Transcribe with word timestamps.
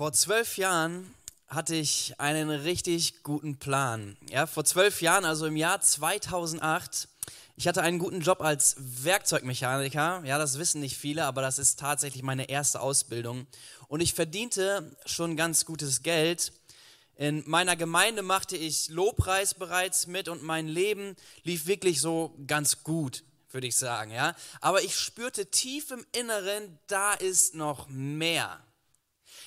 Vor 0.00 0.12
zwölf 0.14 0.56
Jahren 0.56 1.14
hatte 1.46 1.74
ich 1.74 2.14
einen 2.18 2.48
richtig 2.48 3.22
guten 3.22 3.58
Plan. 3.58 4.16
Ja, 4.30 4.46
vor 4.46 4.64
zwölf 4.64 5.02
Jahren, 5.02 5.24
also 5.24 5.46
im 5.46 5.56
Jahr 5.56 5.80
2008, 5.80 7.08
ich 7.56 7.68
hatte 7.68 7.82
einen 7.82 7.98
guten 7.98 8.22
Job 8.22 8.40
als 8.40 8.76
Werkzeugmechaniker. 8.78 10.22
Ja, 10.24 10.38
das 10.38 10.58
wissen 10.58 10.80
nicht 10.80 10.96
viele, 10.96 11.26
aber 11.26 11.42
das 11.42 11.58
ist 11.58 11.78
tatsächlich 11.78 12.22
meine 12.22 12.48
erste 12.48 12.80
Ausbildung. 12.80 13.46
Und 13.88 14.00
ich 14.00 14.14
verdiente 14.14 14.96
schon 15.04 15.36
ganz 15.36 15.66
gutes 15.66 16.02
Geld. 16.02 16.52
In 17.16 17.42
meiner 17.46 17.76
Gemeinde 17.76 18.22
machte 18.22 18.56
ich 18.56 18.88
Lobpreis 18.88 19.52
bereits 19.52 20.06
mit 20.06 20.28
und 20.28 20.42
mein 20.42 20.68
Leben 20.68 21.16
lief 21.42 21.66
wirklich 21.66 22.00
so 22.00 22.34
ganz 22.46 22.82
gut, 22.82 23.24
würde 23.50 23.66
ich 23.66 23.76
sagen. 23.76 24.10
Ja, 24.10 24.34
aber 24.60 24.82
ich 24.82 24.98
spürte 24.98 25.46
tief 25.46 25.90
im 25.90 26.06
Inneren, 26.12 26.78
da 26.86 27.14
ist 27.14 27.54
noch 27.54 27.88
mehr. 27.88 28.62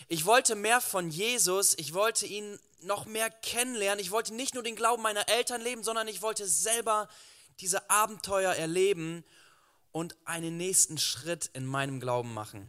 Ich 0.08 0.26
wollte 0.26 0.56
mehr 0.56 0.82
von 0.82 1.10
Jesus, 1.10 1.76
ich 1.78 1.94
wollte 1.94 2.26
ihn 2.26 2.60
noch 2.82 3.06
mehr 3.06 3.30
kennenlernen. 3.30 4.00
Ich 4.00 4.12
wollte 4.12 4.34
nicht 4.34 4.54
nur 4.54 4.64
den 4.64 4.76
Glauben 4.76 5.02
meiner 5.02 5.28
Eltern 5.30 5.62
leben, 5.62 5.84
sondern 5.84 6.08
ich 6.08 6.22
wollte 6.22 6.48
selber 6.48 7.08
diese 7.60 7.90
Abenteuer 7.90 8.54
erleben 8.54 9.24
und 9.92 10.16
einen 10.26 10.58
nächsten 10.58 10.98
Schritt 10.98 11.50
in 11.54 11.66
meinem 11.66 12.00
Glauben 12.00 12.34
machen. 12.34 12.68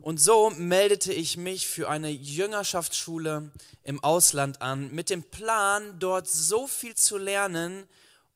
Und 0.00 0.20
so 0.20 0.50
meldete 0.50 1.12
ich 1.12 1.36
mich 1.36 1.66
für 1.66 1.88
eine 1.88 2.10
Jüngerschaftsschule 2.10 3.50
im 3.82 4.02
Ausland 4.04 4.62
an, 4.62 4.90
mit 4.92 5.10
dem 5.10 5.22
Plan, 5.22 5.98
dort 5.98 6.28
so 6.28 6.66
viel 6.66 6.94
zu 6.94 7.18
lernen, 7.18 7.88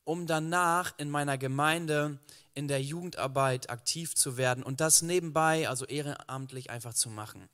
um 0.03 0.27
danach 0.27 0.93
in 0.97 1.09
meiner 1.09 1.37
Gemeinde 1.37 2.19
in 2.53 2.67
der 2.67 2.81
Jugendarbeit 2.81 3.69
aktiv 3.69 4.15
zu 4.15 4.37
werden 4.37 4.63
und 4.63 4.81
das 4.81 5.01
nebenbei, 5.01 5.69
also 5.69 5.85
ehrenamtlich 5.85 6.69
einfach 6.69 6.93
zu 6.93 7.09
machen. 7.09 7.49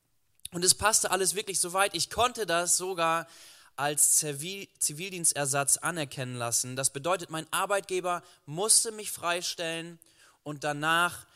Und 0.52 0.64
es 0.64 0.76
passte 0.76 1.12
alles 1.12 1.36
wirklich 1.36 1.60
so 1.60 1.74
weit. 1.74 1.94
Ich 1.94 2.10
konnte 2.10 2.46
das 2.46 2.78
sogar 2.78 3.28
als 3.76 4.16
Zivildienstersatz 4.18 5.78
anerkennen 5.78 6.36
lassen. 6.36 6.76
Das 6.76 6.92
bedeutet, 6.92 7.30
mein 7.30 7.46
Arbeitgeber 7.52 8.24
musste 8.46 8.92
mich 8.92 9.12
freistellen 9.12 10.00
und 10.44 10.64
danach 10.64 11.28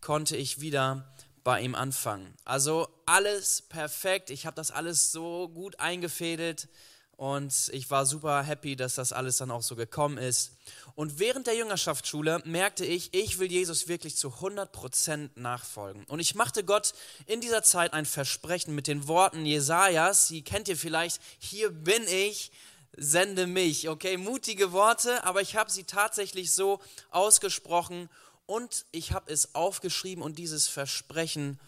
konnte 0.00 0.36
ich 0.36 0.60
wieder 0.60 1.12
bei 1.42 1.60
ihm 1.60 1.74
anfangen. 1.74 2.34
Also 2.44 2.88
alles 3.04 3.62
perfekt. 3.62 4.30
Ich 4.30 4.46
habe 4.46 4.56
das 4.56 4.70
alles 4.70 5.12
so 5.12 5.48
gut 5.48 5.78
eingefädelt 5.78 6.68
und 7.16 7.70
ich 7.72 7.90
war 7.90 8.06
super 8.06 8.42
happy, 8.42 8.76
dass 8.76 8.96
das 8.96 9.12
alles 9.12 9.36
dann 9.36 9.50
auch 9.50 9.62
so 9.62 9.76
gekommen 9.76 10.18
ist. 10.18 10.52
Und 10.96 11.18
während 11.18 11.46
der 11.46 11.56
Jüngerschaftsschule 11.56 12.42
merkte 12.44 12.84
ich, 12.84 13.14
ich 13.14 13.38
will 13.38 13.50
Jesus 13.50 13.88
wirklich 13.88 14.16
zu 14.16 14.28
100% 14.28 15.30
nachfolgen. 15.36 16.04
Und 16.04 16.20
ich 16.20 16.34
machte 16.34 16.64
Gott 16.64 16.92
in 17.26 17.40
dieser 17.40 17.62
Zeit 17.62 17.92
ein 17.92 18.06
Versprechen 18.06 18.74
mit 18.74 18.86
den 18.86 19.06
Worten 19.06 19.46
Jesajas. 19.46 20.28
Sie 20.28 20.42
kennt 20.42 20.68
ihr 20.68 20.76
vielleicht. 20.76 21.20
Hier 21.38 21.70
bin 21.70 22.02
ich, 22.08 22.50
sende 22.96 23.46
mich. 23.46 23.88
Okay, 23.88 24.16
mutige 24.16 24.72
Worte, 24.72 25.24
aber 25.24 25.40
ich 25.40 25.56
habe 25.56 25.70
sie 25.70 25.84
tatsächlich 25.84 26.52
so 26.52 26.80
ausgesprochen 27.10 28.08
und 28.46 28.86
ich 28.92 29.12
habe 29.12 29.32
es 29.32 29.54
aufgeschrieben 29.54 30.22
und 30.22 30.38
dieses 30.38 30.68
Versprechen 30.68 31.58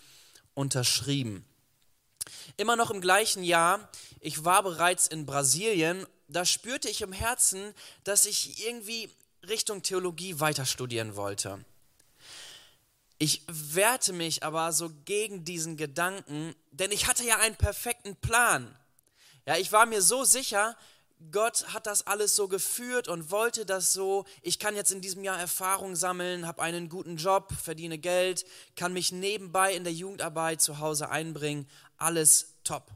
unterschrieben. 0.55 1.45
Immer 2.57 2.77
noch 2.77 2.91
im 2.91 3.01
gleichen 3.01 3.43
Jahr, 3.43 3.89
ich 4.21 4.45
war 4.45 4.63
bereits 4.63 5.07
in 5.07 5.27
Brasilien 5.27 6.07
da 6.29 6.45
spürte 6.45 6.89
ich 6.89 7.03
im 7.03 7.13
Herzen, 7.13 7.75
dass 8.05 8.27
ich 8.27 8.67
irgendwie 8.67 9.11
Richtung 9.49 9.83
Theologie 9.83 10.41
weiter 10.41 10.67
studieren 10.67 11.17
wollte. 11.17 11.65
Ich 13.19 13.43
wehrte 13.47 14.13
mich 14.13 14.43
aber 14.43 14.73
so 14.73 14.91
gegen 15.05 15.45
diesen 15.45 15.77
Gedanken, 15.77 16.55
denn 16.71 16.93
ich 16.93 17.07
hatte 17.07 17.25
ja 17.25 17.39
einen 17.39 17.57
perfekten 17.57 18.17
Plan. 18.17 18.77
Ja, 19.47 19.57
ich 19.57 19.73
war 19.73 19.87
mir 19.87 20.03
so 20.03 20.25
sicher, 20.25 20.77
Gott 21.33 21.73
hat 21.73 21.87
das 21.87 22.07
alles 22.07 22.37
so 22.37 22.47
geführt 22.47 23.09
und 23.09 23.31
wollte 23.31 23.65
das 23.65 23.93
so. 23.93 24.27
Ich 24.43 24.59
kann 24.59 24.77
jetzt 24.77 24.93
in 24.93 25.01
diesem 25.01 25.25
Jahr 25.25 25.39
Erfahrung 25.39 25.97
sammeln, 25.97 26.47
habe 26.47 26.63
einen 26.63 26.89
guten 26.91 27.17
Job, 27.17 27.53
verdiene 27.53 27.99
Geld, 27.99 28.45
kann 28.77 28.93
mich 28.93 29.13
nebenbei 29.13 29.75
in 29.75 29.85
der 29.85 29.95
Jugendarbeit 29.95 30.61
zu 30.61 30.79
Hause 30.79 31.09
einbringen. 31.09 31.69
Alles 31.97 32.55
top. 32.65 32.91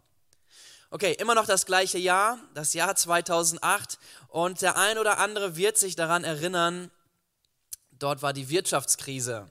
Okay, 0.90 1.12
immer 1.18 1.34
noch 1.34 1.46
das 1.46 1.66
gleiche 1.66 1.98
Jahr, 1.98 2.38
das 2.52 2.74
Jahr 2.74 2.94
2008. 2.94 3.98
Und 4.28 4.60
der 4.60 4.76
ein 4.76 4.98
oder 4.98 5.18
andere 5.18 5.56
wird 5.56 5.78
sich 5.78 5.96
daran 5.96 6.24
erinnern, 6.24 6.90
dort 7.92 8.22
war 8.22 8.32
die 8.32 8.50
Wirtschaftskrise. 8.50 9.48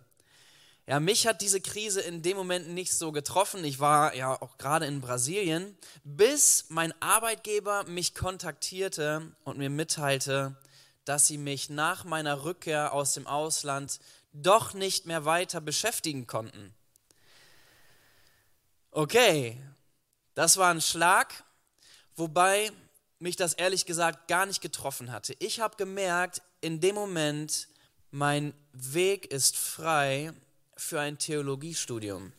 Ja, 0.89 0.99
mich 0.99 1.27
hat 1.27 1.41
diese 1.41 1.61
Krise 1.61 2.01
in 2.01 2.23
dem 2.23 2.35
Moment 2.35 2.69
nicht 2.69 2.93
so 2.93 3.11
getroffen. 3.11 3.63
Ich 3.63 3.79
war 3.79 4.15
ja 4.15 4.41
auch 4.41 4.57
gerade 4.57 4.87
in 4.87 5.01
Brasilien, 5.01 5.77
bis 6.03 6.65
mein 6.69 6.99
Arbeitgeber 6.99 7.83
mich 7.83 8.15
kontaktierte 8.15 9.31
und 9.43 9.59
mir 9.59 9.69
mitteilte, 9.69 10.55
dass 11.05 11.27
sie 11.27 11.37
mich 11.37 11.69
nach 11.69 12.05
meiner 12.05 12.43
Rückkehr 12.43 12.91
aus 12.91 13.13
dem 13.13 13.27
Ausland 13.27 13.99
doch 14.33 14.73
nicht 14.73 15.05
mehr 15.05 15.25
weiter 15.25 15.61
beschäftigen 15.61 16.25
konnten. 16.25 16.73
Okay, 18.89 19.61
das 20.33 20.57
war 20.57 20.71
ein 20.71 20.81
Schlag, 20.81 21.43
wobei 22.15 22.71
mich 23.19 23.35
das 23.35 23.53
ehrlich 23.53 23.85
gesagt 23.85 24.27
gar 24.27 24.47
nicht 24.47 24.59
getroffen 24.59 25.11
hatte. 25.11 25.35
Ich 25.37 25.59
habe 25.59 25.77
gemerkt, 25.77 26.41
in 26.61 26.79
dem 26.79 26.95
Moment, 26.95 27.67
mein 28.09 28.55
Weg 28.73 29.31
ist 29.31 29.55
frei 29.55 30.33
für 30.79 31.01
ein 31.01 31.17
Theologiestudium. 31.17 32.31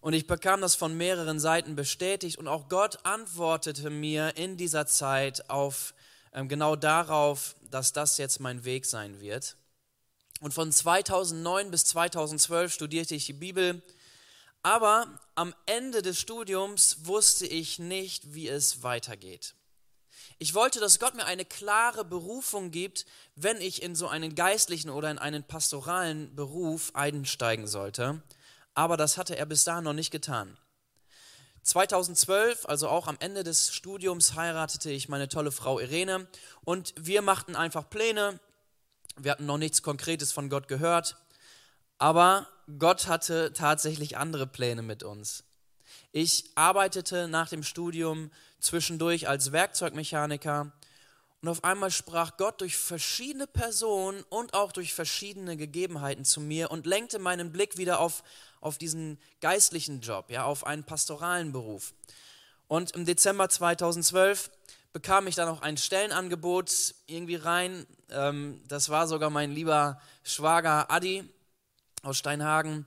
Und 0.00 0.14
ich 0.14 0.26
bekam 0.26 0.60
das 0.60 0.74
von 0.74 0.96
mehreren 0.96 1.38
Seiten 1.38 1.76
bestätigt 1.76 2.38
und 2.38 2.48
auch 2.48 2.68
Gott 2.68 3.06
antwortete 3.06 3.88
mir 3.88 4.36
in 4.36 4.56
dieser 4.56 4.86
Zeit 4.86 5.48
auf 5.48 5.94
ähm, 6.32 6.48
genau 6.48 6.74
darauf, 6.74 7.54
dass 7.70 7.92
das 7.92 8.18
jetzt 8.18 8.40
mein 8.40 8.64
Weg 8.64 8.84
sein 8.84 9.20
wird. 9.20 9.56
Und 10.40 10.52
von 10.52 10.72
2009 10.72 11.70
bis 11.70 11.84
2012 11.84 12.72
studierte 12.72 13.14
ich 13.14 13.26
die 13.26 13.32
Bibel, 13.32 13.80
aber 14.64 15.06
am 15.36 15.54
Ende 15.66 16.02
des 16.02 16.18
Studiums 16.18 17.06
wusste 17.06 17.46
ich 17.46 17.78
nicht, 17.78 18.34
wie 18.34 18.48
es 18.48 18.82
weitergeht. 18.82 19.54
Ich 20.42 20.54
wollte, 20.54 20.80
dass 20.80 20.98
Gott 20.98 21.14
mir 21.14 21.24
eine 21.24 21.44
klare 21.44 22.04
Berufung 22.04 22.72
gibt, 22.72 23.06
wenn 23.36 23.60
ich 23.60 23.80
in 23.80 23.94
so 23.94 24.08
einen 24.08 24.34
geistlichen 24.34 24.90
oder 24.90 25.08
in 25.08 25.18
einen 25.18 25.44
pastoralen 25.44 26.34
Beruf 26.34 26.90
einsteigen 26.96 27.68
sollte. 27.68 28.20
Aber 28.74 28.96
das 28.96 29.18
hatte 29.18 29.38
er 29.38 29.46
bis 29.46 29.62
dahin 29.62 29.84
noch 29.84 29.92
nicht 29.92 30.10
getan. 30.10 30.58
2012, 31.62 32.66
also 32.66 32.88
auch 32.88 33.06
am 33.06 33.18
Ende 33.20 33.44
des 33.44 33.72
Studiums, 33.72 34.34
heiratete 34.34 34.90
ich 34.90 35.08
meine 35.08 35.28
tolle 35.28 35.52
Frau 35.52 35.78
Irene 35.78 36.26
und 36.64 36.92
wir 36.96 37.22
machten 37.22 37.54
einfach 37.54 37.88
Pläne. 37.88 38.40
Wir 39.16 39.30
hatten 39.30 39.46
noch 39.46 39.58
nichts 39.58 39.84
Konkretes 39.84 40.32
von 40.32 40.50
Gott 40.50 40.66
gehört. 40.66 41.18
Aber 41.98 42.48
Gott 42.80 43.06
hatte 43.06 43.52
tatsächlich 43.52 44.16
andere 44.16 44.48
Pläne 44.48 44.82
mit 44.82 45.04
uns. 45.04 45.44
Ich 46.10 46.50
arbeitete 46.56 47.28
nach 47.28 47.48
dem 47.48 47.62
Studium 47.62 48.32
zwischendurch 48.62 49.28
als 49.28 49.52
Werkzeugmechaniker 49.52 50.72
und 51.42 51.48
auf 51.48 51.64
einmal 51.64 51.90
sprach 51.90 52.36
Gott 52.36 52.60
durch 52.60 52.76
verschiedene 52.76 53.48
Personen 53.48 54.22
und 54.28 54.54
auch 54.54 54.70
durch 54.70 54.94
verschiedene 54.94 55.56
Gegebenheiten 55.56 56.24
zu 56.24 56.40
mir 56.40 56.70
und 56.70 56.86
lenkte 56.86 57.18
meinen 57.18 57.50
Blick 57.50 57.76
wieder 57.76 57.98
auf, 57.98 58.22
auf 58.60 58.78
diesen 58.78 59.18
geistlichen 59.40 60.00
Job, 60.00 60.30
ja, 60.30 60.44
auf 60.44 60.64
einen 60.64 60.84
pastoralen 60.84 61.50
Beruf. 61.50 61.94
Und 62.68 62.92
im 62.92 63.04
Dezember 63.04 63.48
2012 63.48 64.50
bekam 64.92 65.26
ich 65.26 65.34
dann 65.34 65.48
auch 65.48 65.62
ein 65.62 65.76
Stellenangebot 65.76 66.94
irgendwie 67.06 67.34
rein. 67.34 67.86
Ähm, 68.10 68.62
das 68.68 68.88
war 68.88 69.08
sogar 69.08 69.30
mein 69.30 69.50
lieber 69.50 70.00
Schwager 70.22 70.92
Adi, 70.92 71.28
aus 72.04 72.18
Steinhagen. 72.18 72.86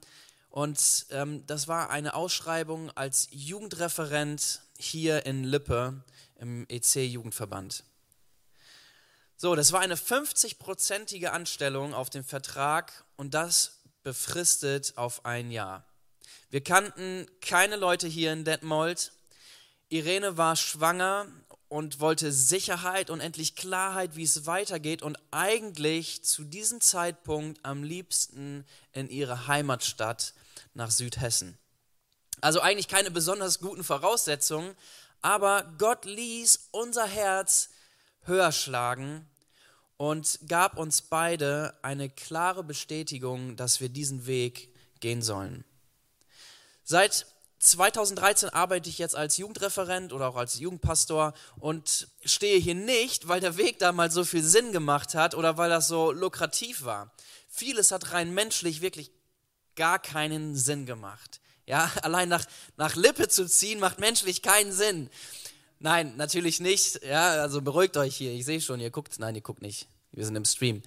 Und 0.49 1.07
ähm, 1.09 1.45
das 1.45 1.67
war 1.67 1.89
eine 1.89 2.13
Ausschreibung 2.13 2.89
als 2.91 3.27
Jugendreferent 3.31 4.61
hier 4.77 5.25
in 5.25 5.43
Lippe 5.43 6.03
im 6.39 6.65
EC-Jugendverband. 6.69 7.83
So, 9.37 9.55
das 9.55 9.71
war 9.71 9.81
eine 9.81 9.95
50-prozentige 9.95 11.27
Anstellung 11.27 11.93
auf 11.93 12.09
dem 12.09 12.23
Vertrag 12.23 13.03
und 13.17 13.33
das 13.33 13.79
befristet 14.03 14.97
auf 14.97 15.25
ein 15.25 15.51
Jahr. 15.51 15.85
Wir 16.49 16.63
kannten 16.63 17.27
keine 17.41 17.75
Leute 17.75 18.07
hier 18.07 18.31
in 18.31 18.45
Detmold. 18.45 19.11
Irene 19.89 20.37
war 20.37 20.55
schwanger 20.55 21.27
und 21.67 21.99
wollte 21.99 22.31
Sicherheit 22.31 23.09
und 23.09 23.19
endlich 23.19 23.55
Klarheit, 23.55 24.15
wie 24.15 24.23
es 24.23 24.45
weitergeht 24.45 25.01
und 25.01 25.17
eigentlich 25.31 26.23
zu 26.23 26.43
diesem 26.43 26.79
Zeitpunkt 26.79 27.59
am 27.65 27.83
liebsten 27.83 28.65
in 28.93 29.09
ihre 29.09 29.47
Heimatstadt 29.47 30.33
nach 30.73 30.91
Südhessen. 30.91 31.57
Also 32.41 32.59
eigentlich 32.61 32.87
keine 32.87 33.11
besonders 33.11 33.59
guten 33.59 33.83
Voraussetzungen, 33.83 34.75
aber 35.21 35.73
Gott 35.77 36.05
ließ 36.05 36.69
unser 36.71 37.07
Herz 37.07 37.69
höher 38.23 38.51
schlagen 38.51 39.27
und 39.97 40.39
gab 40.47 40.77
uns 40.77 41.01
beide 41.01 41.73
eine 41.81 42.09
klare 42.09 42.63
Bestätigung, 42.63 43.55
dass 43.55 43.79
wir 43.79 43.89
diesen 43.89 44.25
Weg 44.27 44.73
gehen 44.99 45.21
sollen. 45.21 45.63
Seit 46.83 47.25
2013 47.59 48.49
arbeite 48.49 48.89
ich 48.89 48.99
jetzt 48.99 49.15
als 49.15 49.37
Jugendreferent 49.37 50.13
oder 50.13 50.27
auch 50.27 50.35
als 50.35 50.59
Jugendpastor 50.59 51.33
und 51.57 52.07
stehe 52.23 52.59
hier 52.59 52.75
nicht, 52.75 53.27
weil 53.27 53.39
der 53.39 53.57
Weg 53.57 53.79
damals 53.79 54.13
so 54.13 54.23
viel 54.23 54.43
Sinn 54.43 54.71
gemacht 54.71 55.15
hat 55.15 55.33
oder 55.33 55.57
weil 55.57 55.69
das 55.69 55.87
so 55.87 56.11
lukrativ 56.11 56.83
war. 56.83 57.11
Vieles 57.49 57.91
hat 57.91 58.11
rein 58.11 58.33
menschlich 58.33 58.81
wirklich 58.81 59.11
gar 59.75 59.97
keinen 59.99 60.55
Sinn 60.55 60.85
gemacht. 60.85 61.39
Ja, 61.67 61.91
allein 62.01 62.29
nach, 62.29 62.45
nach 62.77 62.95
Lippe 62.95 63.27
zu 63.27 63.47
ziehen 63.47 63.79
macht 63.79 63.99
menschlich 63.99 64.41
keinen 64.41 64.71
Sinn. 64.71 65.09
Nein, 65.79 66.15
natürlich 66.17 66.59
nicht. 66.59 67.03
Ja, 67.03 67.41
also 67.41 67.61
beruhigt 67.61 67.97
euch 67.97 68.15
hier. 68.15 68.31
Ich 68.31 68.45
sehe 68.45 68.61
schon, 68.61 68.79
ihr 68.79 68.91
guckt. 68.91 69.19
Nein, 69.19 69.35
ihr 69.35 69.41
guckt 69.41 69.61
nicht. 69.61 69.87
Wir 70.11 70.25
sind 70.25 70.35
im 70.35 70.45
Stream. 70.45 70.81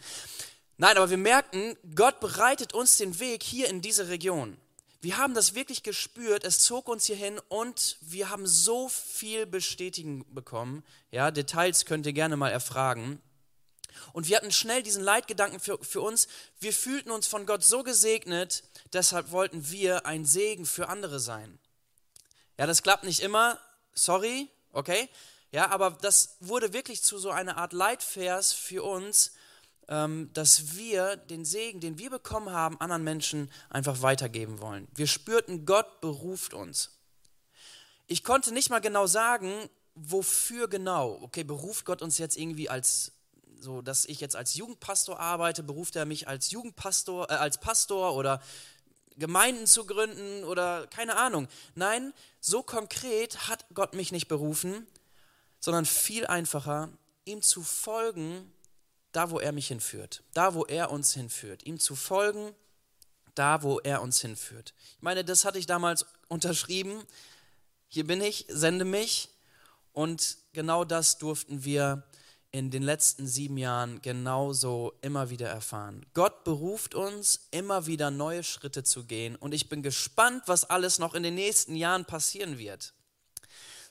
Nein, 0.77 0.97
aber 0.97 1.11
wir 1.11 1.19
merken, 1.19 1.77
Gott 1.95 2.21
bereitet 2.21 2.73
uns 2.73 2.97
den 2.97 3.19
Weg 3.21 3.43
hier 3.43 3.69
in 3.69 3.83
diese 3.83 4.09
Region. 4.09 4.57
Wir 5.01 5.19
haben 5.19 5.35
das 5.35 5.55
wirklich 5.55 5.85
gespürt, 5.85 6.43
es 6.43 6.59
zog 6.59 6.89
uns 6.89 7.07
hierhin 7.07 7.41
und 7.49 7.99
wir 8.01 8.31
haben 8.31 8.49
so 8.49 8.89
viel 8.89 9.47
Bestätigung 9.47 10.25
bekommen. 10.35 10.83
Ja, 11.13 11.31
Details 11.31 11.85
könnt 11.85 12.07
ihr 12.07 12.13
gerne 12.13 12.37
mal 12.37 12.51
erfragen. 12.51 13.21
Und 14.13 14.29
wir 14.29 14.37
hatten 14.37 14.53
schnell 14.53 14.83
diesen 14.83 15.03
Leitgedanken 15.03 15.61
für, 15.61 15.79
für 15.83 16.01
uns. 16.01 16.29
Wir 16.61 16.73
fühlten 16.73 17.11
uns 17.11 17.27
von 17.27 17.47
Gott 17.47 17.65
so 17.65 17.83
gesegnet, 17.83 18.63
deshalb 18.93 19.31
wollten 19.31 19.71
wir 19.71 20.07
ein 20.07 20.25
Segen 20.25 20.67
für 20.67 20.89
andere 20.89 21.21
sein. 21.21 21.59
Ja, 22.59 22.67
das 22.67 22.83
klappt 22.83 23.05
nicht 23.05 23.21
immer, 23.21 23.59
sorry, 23.95 24.49
okay? 24.73 25.09
Ja, 25.53 25.71
aber 25.71 25.97
das 26.03 26.37
wurde 26.41 26.73
wirklich 26.73 27.03
zu 27.03 27.19
so 27.19 27.31
einer 27.31 27.57
Art 27.57 27.73
Leitvers 27.73 28.53
für 28.53 28.83
uns, 28.83 29.33
ähm, 29.89 30.31
dass 30.35 30.77
wir 30.77 31.17
den 31.17 31.45
Segen, 31.45 31.81
den 31.81 31.99
wir 31.99 32.11
bekommen 32.11 32.51
haben, 32.51 32.81
anderen 32.81 33.05
Menschen 33.05 33.51
einfach 33.71 34.03
weitergeben 34.03 34.61
wollen. 34.61 34.87
Wir 34.95 35.07
spürten, 35.07 35.65
Gott 35.65 36.01
beruft 36.01 36.53
uns. 36.53 36.91
Ich 38.07 38.25
konnte 38.25 38.53
nicht 38.53 38.71
mal 38.71 38.81
genau 38.81 39.07
sagen, 39.07 39.69
wofür 39.95 40.69
genau. 40.69 41.19
Okay, 41.23 41.45
beruft 41.45 41.85
Gott 41.85 42.03
uns 42.03 42.19
jetzt 42.19 42.37
irgendwie 42.37 42.69
als 42.69 43.13
so, 43.61 43.83
dass 43.83 44.05
ich 44.05 44.21
jetzt 44.21 44.37
als 44.37 44.55
Jugendpastor 44.55 45.19
arbeite, 45.19 45.63
beruft 45.63 45.97
er 45.97 46.05
mich 46.05 46.29
als 46.29 46.51
Jugendpastor, 46.51 47.31
äh, 47.31 47.35
als 47.35 47.59
Pastor 47.59 48.15
oder 48.15 48.41
Gemeinden 49.17 49.67
zu 49.67 49.85
gründen 49.85 50.45
oder 50.45 50.87
keine 50.87 51.17
Ahnung. 51.17 51.49
Nein, 51.75 52.13
so 52.41 52.63
konkret 52.63 53.49
hat 53.49 53.65
Gott 53.75 53.95
mich 53.95 54.13
nicht 54.13 54.29
berufen, 54.29 54.87
sondern 55.61 55.87
viel 55.87 56.27
einfacher, 56.27 56.89
ihm 57.25 57.43
zu 57.43 57.63
folgen, 57.63 58.53
da 59.13 59.31
wo 59.31 59.41
er 59.41 59.53
mich 59.53 59.69
hinführt, 59.69 60.23
da 60.35 60.55
wo 60.55 60.65
er 60.65 60.91
uns 60.91 61.15
hinführt, 61.15 61.65
ihm 61.65 61.81
zu 61.81 61.97
folgen, 61.97 62.55
da 63.35 63.63
wo 63.63 63.81
er 63.81 64.03
uns 64.03 64.21
hinführt. 64.21 64.75
Ich 64.97 65.03
meine, 65.03 65.25
das 65.25 65.45
hatte 65.45 65.59
ich 65.59 65.67
damals 65.67 66.07
unterschrieben. 66.29 67.03
Hier 67.89 68.07
bin 68.07 68.21
ich, 68.21 68.47
sende 68.49 68.85
mich. 68.85 69.31
Und 69.93 70.39
genau 70.53 70.85
das 70.85 71.19
durften 71.19 71.65
wir 71.65 72.05
in 72.51 72.71
den 72.71 72.83
letzten 72.83 73.27
sieben 73.27 73.59
Jahren 73.59 74.01
genauso 74.01 74.95
immer 75.03 75.29
wieder 75.31 75.49
erfahren. 75.49 76.07
Gott 76.15 76.45
beruft 76.45 76.95
uns, 76.95 77.49
immer 77.51 77.87
wieder 77.87 78.11
neue 78.11 78.43
Schritte 78.43 78.85
zu 78.85 79.05
gehen 79.05 79.37
und 79.37 79.53
ich 79.53 79.69
bin 79.69 79.83
gespannt, 79.83 80.45
was 80.47 80.65
alles 80.65 80.99
noch 80.99 81.15
in 81.15 81.23
den 81.23 81.35
nächsten 81.35 81.77
Jahren 81.77 82.05
passieren 82.05 82.59
wird. 82.59 82.95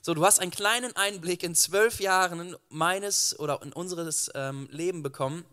So, 0.02 0.14
du 0.14 0.26
hast 0.26 0.40
einen 0.40 0.52
kleinen 0.52 0.96
Einblick 0.96 1.44
in 1.44 1.54
zwölf 1.54 2.00
Jahren 2.00 2.56
meines 2.70 3.38
oder 3.40 3.62
in 3.62 3.74
unseres 3.74 4.32
ähm, 4.34 4.68
Leben 4.72 5.04
bekommen 5.04 5.46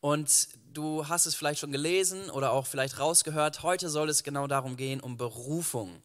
und 0.00 0.48
du 0.72 1.08
hast 1.08 1.26
es 1.26 1.34
vielleicht 1.34 1.60
schon 1.60 1.72
gelesen 1.72 2.28
oder 2.30 2.52
auch 2.52 2.66
vielleicht 2.66 2.98
rausgehört. 2.98 3.62
Heute 3.62 3.88
soll 3.88 4.08
es 4.08 4.22
genau 4.22 4.46
darum 4.46 4.76
gehen, 4.76 5.00
um 5.00 5.16
Berufung. 5.16 6.02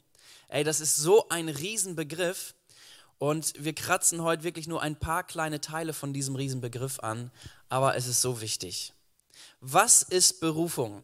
Ey, 0.48 0.64
das 0.64 0.80
ist 0.80 0.98
so 0.98 1.28
ein 1.30 1.50
Riesenbegriff 1.50 2.54
und 3.18 3.54
wir 3.58 3.74
kratzen 3.74 4.22
heute 4.22 4.44
wirklich 4.44 4.68
nur 4.68 4.82
ein 4.82 4.98
paar 4.98 5.24
kleine 5.24 5.62
Teile 5.62 5.94
von 5.94 6.14
diesem 6.14 6.36
Riesenbegriff 6.36 7.00
an, 7.00 7.32
aber 7.70 7.96
es 7.96 8.08
ist 8.08 8.22
so 8.22 8.42
wichtig. 8.42 8.94
Was 9.62 10.04
ist 10.04 10.40
Berufung? 10.40 11.04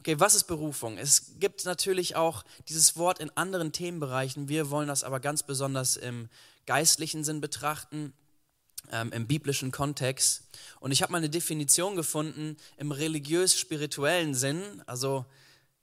Okay, 0.00 0.20
was 0.20 0.34
ist 0.34 0.44
Berufung? 0.44 0.98
Es 0.98 1.38
gibt 1.40 1.64
natürlich 1.64 2.14
auch 2.14 2.44
dieses 2.68 2.96
Wort 2.96 3.20
in 3.20 3.30
anderen 3.36 3.72
Themenbereichen. 3.72 4.48
Wir 4.48 4.70
wollen 4.70 4.88
das 4.88 5.02
aber 5.02 5.18
ganz 5.18 5.42
besonders 5.42 5.96
im 5.96 6.28
geistlichen 6.66 7.24
Sinn 7.24 7.40
betrachten, 7.40 8.12
ähm, 8.92 9.12
im 9.12 9.26
biblischen 9.26 9.72
Kontext. 9.72 10.42
Und 10.78 10.92
ich 10.92 11.02
habe 11.02 11.10
mal 11.12 11.18
eine 11.18 11.30
Definition 11.30 11.96
gefunden 11.96 12.56
im 12.76 12.92
religiös-spirituellen 12.92 14.34
Sinn. 14.34 14.82
Also, 14.86 15.24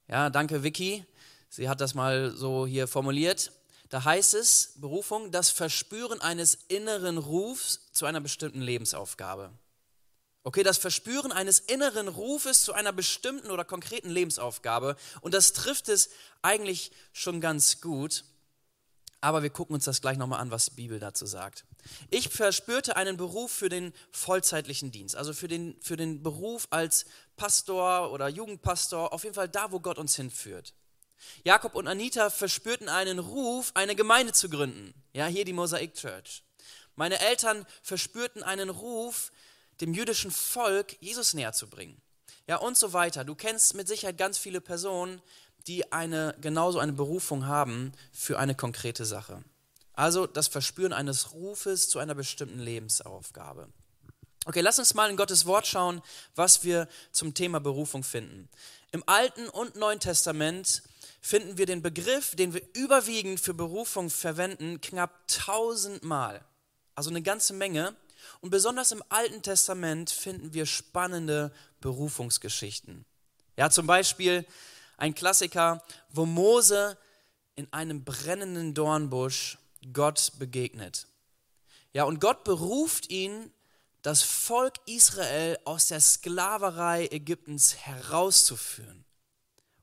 ja, 0.07 0.30
danke 0.30 0.63
Vicky. 0.63 1.03
Sie 1.50 1.68
hat 1.68 1.81
das 1.81 1.95
mal 1.95 2.31
so 2.31 2.68
hier 2.68 2.88
formuliert. 2.88 3.51
Da 3.91 4.05
heißt 4.05 4.35
es, 4.35 4.71
Berufung, 4.77 5.31
das 5.31 5.49
Verspüren 5.49 6.21
eines 6.21 6.57
inneren 6.69 7.17
Rufs 7.17 7.91
zu 7.91 8.05
einer 8.05 8.21
bestimmten 8.21 8.61
Lebensaufgabe. 8.61 9.51
Okay, 10.43 10.63
das 10.63 10.77
Verspüren 10.77 11.33
eines 11.33 11.59
inneren 11.59 12.07
Rufes 12.07 12.63
zu 12.63 12.73
einer 12.73 12.93
bestimmten 12.93 13.51
oder 13.51 13.65
konkreten 13.65 14.09
Lebensaufgabe. 14.09 14.95
Und 15.19 15.33
das 15.33 15.51
trifft 15.51 15.89
es 15.89 16.09
eigentlich 16.41 16.91
schon 17.11 17.41
ganz 17.41 17.81
gut. 17.81 18.23
Aber 19.19 19.43
wir 19.43 19.49
gucken 19.49 19.75
uns 19.75 19.83
das 19.83 19.99
gleich 19.99 20.17
nochmal 20.17 20.39
an, 20.39 20.51
was 20.51 20.67
die 20.67 20.75
Bibel 20.75 20.97
dazu 20.97 21.25
sagt. 21.25 21.65
Ich 22.09 22.29
verspürte 22.29 22.95
einen 22.95 23.17
Beruf 23.17 23.51
für 23.51 23.67
den 23.67 23.93
vollzeitlichen 24.11 24.91
Dienst, 24.91 25.17
also 25.17 25.33
für 25.33 25.49
den, 25.49 25.75
für 25.81 25.97
den 25.97 26.23
Beruf 26.23 26.67
als 26.69 27.05
Pastor 27.35 28.13
oder 28.13 28.29
Jugendpastor, 28.29 29.11
auf 29.11 29.25
jeden 29.25 29.35
Fall 29.35 29.49
da, 29.49 29.73
wo 29.73 29.81
Gott 29.81 29.99
uns 29.99 30.15
hinführt. 30.15 30.73
Jakob 31.44 31.75
und 31.75 31.88
Anita 31.88 32.29
verspürten 32.29 32.89
einen 32.89 33.19
Ruf, 33.19 33.71
eine 33.73 33.95
Gemeinde 33.95 34.33
zu 34.33 34.50
gründen. 34.50 34.94
Ja, 35.13 35.27
hier 35.27 35.45
die 35.45 35.53
Mosaik 35.53 35.94
Church. 35.95 36.44
Meine 36.95 37.19
Eltern 37.19 37.65
verspürten 37.81 38.44
einen 38.44 38.69
Ruf, 38.69 39.31
dem 39.79 39.94
jüdischen 39.94 40.31
Volk 40.31 40.97
Jesus 41.01 41.33
näher 41.33 41.53
zu 41.53 41.68
bringen. 41.68 42.01
Ja, 42.47 42.57
und 42.57 42.77
so 42.77 42.94
weiter. 42.94 43.23
Du 43.23 43.35
kennst 43.35 43.73
mit 43.75 43.88
Sicherheit 43.88 44.18
ganz 44.18 44.38
viele 44.38 44.62
Personen, 44.62 45.21
die 45.68 45.91
eine, 45.91 46.35
genauso 46.41 46.79
eine 46.79 46.94
Berufung 46.94 47.45
haben 47.45 47.91
für 48.12 48.39
eine 48.39 48.56
konkrete 48.56 49.06
Sache. 49.06 49.44
Also 49.94 50.25
das 50.27 50.47
Verspüren 50.47 50.94
eines 50.94 51.33
Rufes 51.33 51.89
zu 51.89 52.00
einer 52.00 52.15
bestimmten 52.15 52.59
Lebensaufgabe. 52.59 53.67
Okay, 54.45 54.62
lass 54.62 54.79
uns 54.79 54.95
mal 54.95 55.09
in 55.09 55.17
Gottes 55.17 55.45
Wort 55.45 55.67
schauen, 55.67 56.01
was 56.35 56.63
wir 56.63 56.88
zum 57.12 57.33
Thema 57.35 57.59
Berufung 57.59 58.03
finden. 58.03 58.50
Im 58.91 59.03
Alten 59.06 59.48
und 59.50 59.75
Neuen 59.75 60.00
Testament 60.00 60.81
finden 61.21 61.57
wir 61.57 61.67
den 61.67 61.81
Begriff, 61.81 62.35
den 62.35 62.53
wir 62.53 62.61
überwiegend 62.73 63.39
für 63.39 63.53
Berufung 63.53 64.09
verwenden, 64.09 64.81
knapp 64.81 65.27
tausendmal. 65.27 66.43
Also 66.95 67.09
eine 67.09 67.21
ganze 67.21 67.53
Menge. 67.53 67.95
Und 68.41 68.49
besonders 68.49 68.91
im 68.91 69.03
Alten 69.09 69.41
Testament 69.41 70.09
finden 70.09 70.53
wir 70.53 70.65
spannende 70.65 71.53
Berufungsgeschichten. 71.79 73.05
Ja, 73.57 73.69
zum 73.69 73.87
Beispiel 73.87 74.45
ein 74.97 75.15
Klassiker, 75.15 75.83
wo 76.09 76.25
Mose 76.25 76.97
in 77.55 77.71
einem 77.71 78.03
brennenden 78.03 78.73
Dornbusch 78.73 79.57
Gott 79.93 80.33
begegnet. 80.39 81.07
Ja, 81.93 82.03
und 82.05 82.19
Gott 82.19 82.43
beruft 82.43 83.09
ihn, 83.09 83.51
das 84.01 84.23
Volk 84.23 84.75
Israel 84.87 85.59
aus 85.63 85.87
der 85.87 85.99
Sklaverei 85.99 87.07
Ägyptens 87.11 87.75
herauszuführen. 87.75 89.05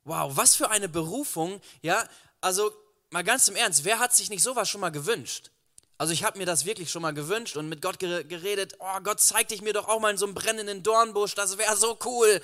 Wow, 0.09 0.39
was 0.39 0.57
für 0.57 0.71
eine 0.71 0.89
Berufung, 0.89 1.61
ja? 1.83 2.03
Also 2.41 2.73
mal 3.11 3.23
ganz 3.23 3.47
im 3.49 3.57
Ernst, 3.57 3.85
wer 3.85 3.99
hat 3.99 4.17
sich 4.17 4.31
nicht 4.31 4.43
sowas 4.43 4.67
schon 4.67 4.81
mal 4.81 4.89
gewünscht? 4.89 5.51
Also 5.99 6.15
ich 6.15 6.25
habe 6.25 6.39
mir 6.39 6.47
das 6.47 6.65
wirklich 6.65 6.91
schon 6.91 7.03
mal 7.03 7.13
gewünscht 7.13 7.59
und 7.59 7.69
mit 7.69 7.83
Gott 7.83 7.99
geredet, 7.99 8.77
oh 8.79 9.01
Gott, 9.03 9.21
zeig 9.21 9.49
dich 9.49 9.61
mir 9.61 9.75
doch 9.75 9.87
auch 9.87 10.01
mal 10.01 10.11
in 10.11 10.17
so 10.17 10.25
einem 10.25 10.35
brennenden 10.35 10.83
Dornbusch, 10.83 11.35
das 11.35 11.59
wäre 11.59 11.77
so 11.77 11.99
cool. 12.07 12.41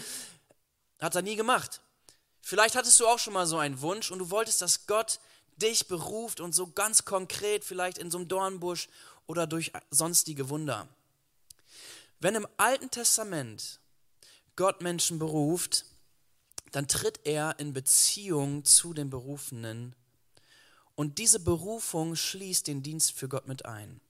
Hat 1.00 1.14
er 1.14 1.22
nie 1.22 1.36
gemacht. 1.36 1.80
Vielleicht 2.42 2.76
hattest 2.76 3.00
du 3.00 3.06
auch 3.06 3.18
schon 3.18 3.32
mal 3.32 3.46
so 3.46 3.56
einen 3.56 3.80
Wunsch 3.80 4.10
und 4.10 4.18
du 4.18 4.28
wolltest, 4.28 4.60
dass 4.60 4.86
Gott 4.86 5.18
dich 5.56 5.88
beruft 5.88 6.40
und 6.40 6.54
so 6.54 6.66
ganz 6.66 7.06
konkret 7.06 7.64
vielleicht 7.64 7.96
in 7.96 8.10
so 8.10 8.18
einem 8.18 8.28
Dornbusch 8.28 8.90
oder 9.26 9.46
durch 9.46 9.72
sonstige 9.90 10.50
Wunder. 10.50 10.86
Wenn 12.20 12.34
im 12.34 12.46
Alten 12.58 12.90
Testament 12.90 13.80
Gott 14.54 14.82
Menschen 14.82 15.18
beruft, 15.18 15.86
dann 16.74 16.88
tritt 16.88 17.20
er 17.22 17.60
in 17.60 17.72
Beziehung 17.72 18.64
zu 18.64 18.94
den 18.94 19.08
Berufenen 19.08 19.94
und 20.96 21.18
diese 21.18 21.38
Berufung 21.38 22.16
schließt 22.16 22.66
den 22.66 22.82
Dienst 22.82 23.12
für 23.12 23.28
Gott 23.28 23.46
mit 23.46 23.64
ein. 23.64 24.00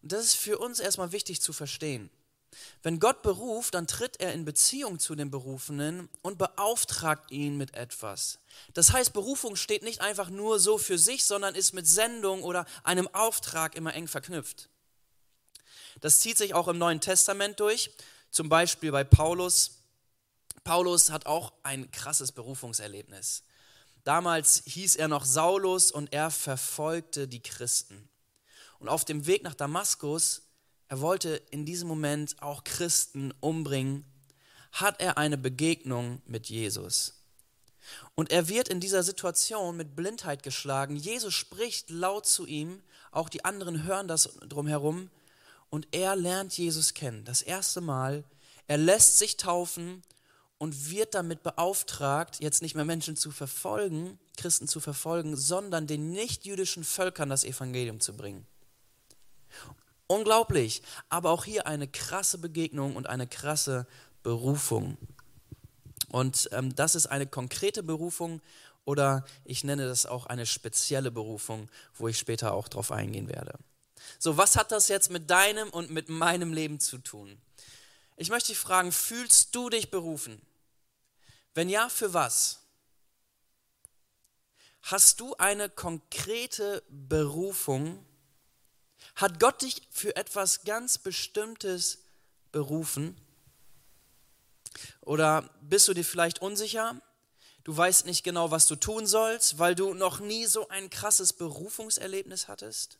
Und 0.00 0.12
das 0.12 0.24
ist 0.24 0.36
für 0.36 0.56
uns 0.56 0.80
erstmal 0.80 1.12
wichtig 1.12 1.42
zu 1.42 1.52
verstehen. 1.52 2.08
Wenn 2.82 3.00
Gott 3.00 3.20
beruft, 3.20 3.74
dann 3.74 3.86
tritt 3.86 4.18
er 4.18 4.32
in 4.32 4.46
Beziehung 4.46 4.98
zu 4.98 5.14
den 5.14 5.30
Berufenen 5.30 6.08
und 6.22 6.38
beauftragt 6.38 7.30
ihn 7.30 7.58
mit 7.58 7.74
etwas. 7.74 8.38
Das 8.72 8.94
heißt, 8.94 9.12
Berufung 9.12 9.54
steht 9.54 9.82
nicht 9.82 10.00
einfach 10.00 10.30
nur 10.30 10.58
so 10.58 10.78
für 10.78 10.96
sich, 10.96 11.26
sondern 11.26 11.54
ist 11.54 11.74
mit 11.74 11.86
Sendung 11.86 12.42
oder 12.44 12.64
einem 12.82 13.08
Auftrag 13.08 13.74
immer 13.74 13.92
eng 13.92 14.08
verknüpft. 14.08 14.70
Das 16.00 16.20
zieht 16.20 16.38
sich 16.38 16.54
auch 16.54 16.68
im 16.68 16.78
Neuen 16.78 17.02
Testament 17.02 17.60
durch, 17.60 17.90
zum 18.30 18.48
Beispiel 18.48 18.90
bei 18.90 19.04
Paulus. 19.04 19.75
Paulus 20.66 21.10
hat 21.10 21.26
auch 21.26 21.52
ein 21.62 21.92
krasses 21.92 22.32
Berufungserlebnis. 22.32 23.44
Damals 24.02 24.64
hieß 24.66 24.96
er 24.96 25.06
noch 25.06 25.24
Saulus 25.24 25.92
und 25.92 26.12
er 26.12 26.32
verfolgte 26.32 27.28
die 27.28 27.40
Christen. 27.40 28.08
Und 28.80 28.88
auf 28.88 29.04
dem 29.04 29.26
Weg 29.26 29.44
nach 29.44 29.54
Damaskus, 29.54 30.42
er 30.88 31.00
wollte 31.00 31.40
in 31.52 31.66
diesem 31.66 31.86
Moment 31.86 32.42
auch 32.42 32.64
Christen 32.64 33.32
umbringen, 33.38 34.04
hat 34.72 35.00
er 35.00 35.18
eine 35.18 35.38
Begegnung 35.38 36.20
mit 36.26 36.48
Jesus. 36.48 37.22
Und 38.16 38.32
er 38.32 38.48
wird 38.48 38.68
in 38.68 38.80
dieser 38.80 39.04
Situation 39.04 39.76
mit 39.76 39.94
Blindheit 39.94 40.42
geschlagen. 40.42 40.96
Jesus 40.96 41.32
spricht 41.32 41.90
laut 41.90 42.26
zu 42.26 42.44
ihm, 42.44 42.82
auch 43.12 43.28
die 43.28 43.44
anderen 43.44 43.84
hören 43.84 44.08
das 44.08 44.36
drumherum 44.48 45.10
und 45.70 45.86
er 45.92 46.16
lernt 46.16 46.58
Jesus 46.58 46.92
kennen. 46.92 47.24
Das 47.24 47.40
erste 47.40 47.80
Mal, 47.80 48.24
er 48.66 48.78
lässt 48.78 49.18
sich 49.18 49.36
taufen 49.36 50.02
und 50.58 50.90
wird 50.90 51.14
damit 51.14 51.42
beauftragt, 51.42 52.38
jetzt 52.40 52.62
nicht 52.62 52.74
mehr 52.74 52.84
Menschen 52.84 53.16
zu 53.16 53.30
verfolgen, 53.30 54.18
Christen 54.36 54.68
zu 54.68 54.80
verfolgen, 54.80 55.36
sondern 55.36 55.86
den 55.86 56.10
nichtjüdischen 56.12 56.84
Völkern 56.84 57.28
das 57.28 57.44
Evangelium 57.44 58.00
zu 58.00 58.16
bringen. 58.16 58.46
Unglaublich, 60.06 60.82
aber 61.08 61.30
auch 61.30 61.44
hier 61.44 61.66
eine 61.66 61.88
krasse 61.88 62.38
Begegnung 62.38 62.96
und 62.96 63.08
eine 63.08 63.26
krasse 63.26 63.86
Berufung. 64.22 64.96
Und 66.08 66.48
ähm, 66.52 66.74
das 66.74 66.94
ist 66.94 67.06
eine 67.06 67.26
konkrete 67.26 67.82
Berufung 67.82 68.40
oder 68.84 69.24
ich 69.44 69.64
nenne 69.64 69.86
das 69.86 70.06
auch 70.06 70.26
eine 70.26 70.46
spezielle 70.46 71.10
Berufung, 71.10 71.68
wo 71.94 72.08
ich 72.08 72.18
später 72.18 72.54
auch 72.54 72.68
drauf 72.68 72.92
eingehen 72.92 73.28
werde. 73.28 73.58
So, 74.18 74.36
was 74.36 74.56
hat 74.56 74.70
das 74.70 74.88
jetzt 74.88 75.10
mit 75.10 75.28
deinem 75.28 75.68
und 75.70 75.90
mit 75.90 76.08
meinem 76.08 76.52
Leben 76.52 76.78
zu 76.78 76.98
tun? 76.98 77.36
Ich 78.16 78.30
möchte 78.30 78.48
dich 78.48 78.58
fragen, 78.58 78.92
fühlst 78.92 79.54
du 79.54 79.68
dich 79.68 79.90
berufen? 79.90 80.40
Wenn 81.54 81.68
ja, 81.68 81.88
für 81.88 82.14
was? 82.14 82.60
Hast 84.82 85.20
du 85.20 85.34
eine 85.36 85.68
konkrete 85.68 86.82
Berufung? 86.88 88.04
Hat 89.16 89.40
Gott 89.40 89.62
dich 89.62 89.82
für 89.90 90.16
etwas 90.16 90.64
ganz 90.64 90.98
Bestimmtes 90.98 91.98
berufen? 92.52 93.20
Oder 95.00 95.50
bist 95.60 95.88
du 95.88 95.94
dir 95.94 96.04
vielleicht 96.04 96.40
unsicher? 96.40 97.00
Du 97.64 97.76
weißt 97.76 98.06
nicht 98.06 98.22
genau, 98.22 98.50
was 98.50 98.66
du 98.66 98.76
tun 98.76 99.06
sollst, 99.06 99.58
weil 99.58 99.74
du 99.74 99.92
noch 99.92 100.20
nie 100.20 100.46
so 100.46 100.68
ein 100.68 100.88
krasses 100.88 101.32
Berufungserlebnis 101.32 102.48
hattest? 102.48 102.98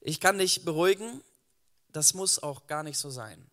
Ich 0.00 0.20
kann 0.20 0.38
dich 0.38 0.64
beruhigen, 0.64 1.22
das 1.92 2.14
muss 2.14 2.42
auch 2.42 2.66
gar 2.66 2.82
nicht 2.82 2.98
so 2.98 3.10
sein. 3.10 3.46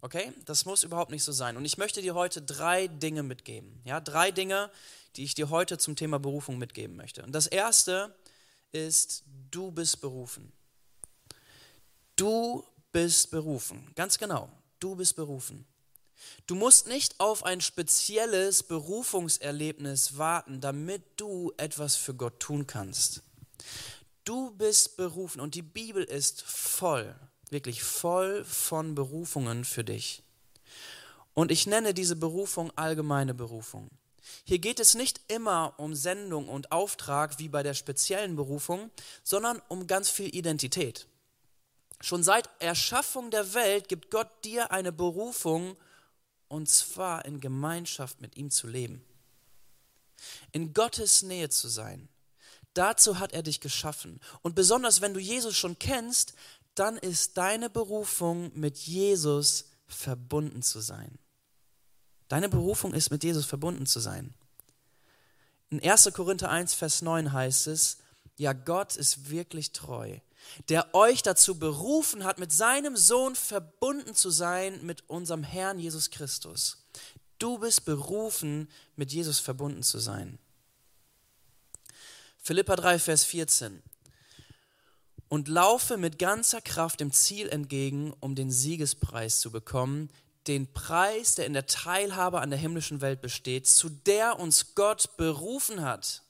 Okay? 0.00 0.32
Das 0.44 0.64
muss 0.66 0.84
überhaupt 0.84 1.10
nicht 1.10 1.24
so 1.24 1.32
sein. 1.32 1.56
Und 1.56 1.64
ich 1.64 1.78
möchte 1.78 2.02
dir 2.02 2.14
heute 2.14 2.42
drei 2.42 2.88
Dinge 2.88 3.22
mitgeben. 3.22 3.80
Ja, 3.84 4.00
drei 4.00 4.30
Dinge, 4.30 4.70
die 5.16 5.24
ich 5.24 5.34
dir 5.34 5.50
heute 5.50 5.78
zum 5.78 5.96
Thema 5.96 6.18
Berufung 6.18 6.58
mitgeben 6.58 6.96
möchte. 6.96 7.22
Und 7.22 7.32
das 7.32 7.46
erste 7.46 8.14
ist, 8.72 9.24
du 9.50 9.70
bist 9.70 10.00
berufen. 10.00 10.52
Du 12.16 12.64
bist 12.92 13.30
berufen. 13.30 13.90
Ganz 13.94 14.18
genau. 14.18 14.50
Du 14.78 14.94
bist 14.96 15.16
berufen. 15.16 15.66
Du 16.46 16.54
musst 16.54 16.86
nicht 16.86 17.20
auf 17.20 17.44
ein 17.44 17.60
spezielles 17.60 18.62
Berufungserlebnis 18.62 20.16
warten, 20.16 20.60
damit 20.60 21.02
du 21.16 21.52
etwas 21.56 21.96
für 21.96 22.14
Gott 22.14 22.40
tun 22.40 22.66
kannst. 22.66 23.22
Du 24.24 24.50
bist 24.52 24.96
berufen 24.96 25.40
und 25.40 25.54
die 25.54 25.62
Bibel 25.62 26.02
ist 26.02 26.42
voll, 26.42 27.14
wirklich 27.50 27.82
voll 27.82 28.44
von 28.44 28.94
Berufungen 28.94 29.64
für 29.64 29.84
dich. 29.84 30.22
Und 31.34 31.50
ich 31.50 31.66
nenne 31.66 31.94
diese 31.94 32.16
Berufung 32.16 32.70
allgemeine 32.76 33.34
Berufung. 33.34 33.90
Hier 34.44 34.58
geht 34.58 34.80
es 34.80 34.94
nicht 34.94 35.20
immer 35.28 35.74
um 35.76 35.94
Sendung 35.94 36.48
und 36.48 36.72
Auftrag 36.72 37.38
wie 37.38 37.48
bei 37.48 37.62
der 37.62 37.74
speziellen 37.74 38.36
Berufung, 38.36 38.90
sondern 39.22 39.60
um 39.68 39.86
ganz 39.86 40.10
viel 40.10 40.34
Identität. 40.34 41.06
Schon 42.00 42.22
seit 42.22 42.48
Erschaffung 42.58 43.30
der 43.30 43.54
Welt 43.54 43.88
gibt 43.88 44.10
Gott 44.10 44.28
dir 44.44 44.70
eine 44.70 44.92
Berufung, 44.92 45.76
und 46.48 46.68
zwar 46.68 47.24
in 47.24 47.40
Gemeinschaft 47.40 48.20
mit 48.20 48.36
ihm 48.36 48.50
zu 48.50 48.66
leben. 48.66 49.04
In 50.52 50.72
Gottes 50.72 51.22
Nähe 51.22 51.48
zu 51.48 51.68
sein. 51.68 52.08
Dazu 52.74 53.18
hat 53.18 53.32
er 53.32 53.42
dich 53.42 53.60
geschaffen. 53.60 54.20
Und 54.42 54.54
besonders 54.54 55.00
wenn 55.00 55.14
du 55.14 55.20
Jesus 55.20 55.56
schon 55.56 55.78
kennst, 55.78 56.34
dann 56.74 56.96
ist 56.96 57.36
deine 57.36 57.70
Berufung 57.70 58.50
mit 58.54 58.78
Jesus 58.78 59.66
verbunden 59.86 60.62
zu 60.62 60.80
sein. 60.80 61.18
Deine 62.28 62.48
Berufung 62.48 62.94
ist 62.94 63.10
mit 63.10 63.22
Jesus 63.22 63.46
verbunden 63.46 63.86
zu 63.86 64.00
sein. 64.00 64.34
In 65.70 65.82
1. 65.82 66.10
Korinther 66.14 66.50
1, 66.50 66.74
Vers 66.74 67.02
9 67.02 67.32
heißt 67.32 67.66
es, 67.66 67.98
ja, 68.36 68.52
Gott 68.52 68.96
ist 68.96 69.30
wirklich 69.30 69.72
treu 69.72 70.18
der 70.68 70.94
euch 70.94 71.22
dazu 71.22 71.58
berufen 71.58 72.24
hat, 72.24 72.38
mit 72.38 72.52
seinem 72.52 72.96
Sohn 72.96 73.34
verbunden 73.34 74.14
zu 74.14 74.30
sein, 74.30 74.84
mit 74.84 75.08
unserem 75.08 75.42
Herrn 75.42 75.78
Jesus 75.78 76.10
Christus. 76.10 76.84
Du 77.38 77.58
bist 77.58 77.84
berufen, 77.84 78.68
mit 78.96 79.12
Jesus 79.12 79.38
verbunden 79.38 79.82
zu 79.82 79.98
sein. 79.98 80.38
Philippa 82.38 82.76
3, 82.76 82.98
Vers 82.98 83.24
14. 83.24 83.82
Und 85.34 85.48
laufe 85.48 85.96
mit 85.96 86.20
ganzer 86.20 86.60
Kraft 86.60 87.00
dem 87.00 87.10
Ziel 87.10 87.48
entgegen, 87.48 88.14
um 88.20 88.36
den 88.36 88.52
Siegespreis 88.52 89.40
zu 89.40 89.50
bekommen, 89.50 90.08
den 90.46 90.72
Preis, 90.72 91.34
der 91.34 91.46
in 91.46 91.54
der 91.54 91.66
Teilhabe 91.66 92.40
an 92.40 92.50
der 92.50 92.58
himmlischen 92.60 93.00
Welt 93.00 93.20
besteht, 93.20 93.66
zu 93.66 93.88
der 93.88 94.38
uns 94.38 94.76
Gott 94.76 95.16
berufen 95.16 95.82
hat. 95.82 96.22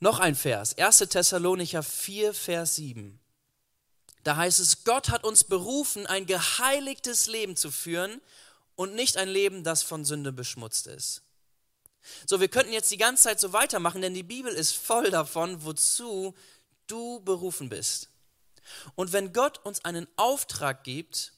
Noch 0.00 0.20
ein 0.20 0.34
Vers, 0.34 0.78
1. 0.78 1.00
Thessalonicher 1.00 1.82
4, 1.82 2.32
Vers 2.32 2.76
7. 2.76 3.20
Da 4.22 4.36
heißt 4.36 4.58
es, 4.58 4.84
Gott 4.84 5.10
hat 5.10 5.22
uns 5.22 5.44
berufen, 5.44 6.06
ein 6.06 6.24
geheiligtes 6.24 7.26
Leben 7.26 7.56
zu 7.56 7.70
führen 7.70 8.22
und 8.74 8.94
nicht 8.94 9.18
ein 9.18 9.28
Leben, 9.28 9.64
das 9.64 9.82
von 9.82 10.06
Sünde 10.06 10.32
beschmutzt 10.32 10.86
ist. 10.86 11.20
So, 12.26 12.40
wir 12.40 12.48
könnten 12.48 12.72
jetzt 12.72 12.90
die 12.90 12.96
ganze 12.96 13.24
Zeit 13.24 13.40
so 13.40 13.52
weitermachen, 13.52 14.00
denn 14.00 14.14
die 14.14 14.22
Bibel 14.22 14.52
ist 14.52 14.74
voll 14.74 15.10
davon, 15.10 15.62
wozu 15.64 16.34
du 16.86 17.20
berufen 17.20 17.68
bist. 17.68 18.10
Und 18.94 19.12
wenn 19.12 19.32
Gott 19.32 19.64
uns 19.64 19.84
einen 19.84 20.08
Auftrag 20.16 20.84
gibt, 20.84 21.32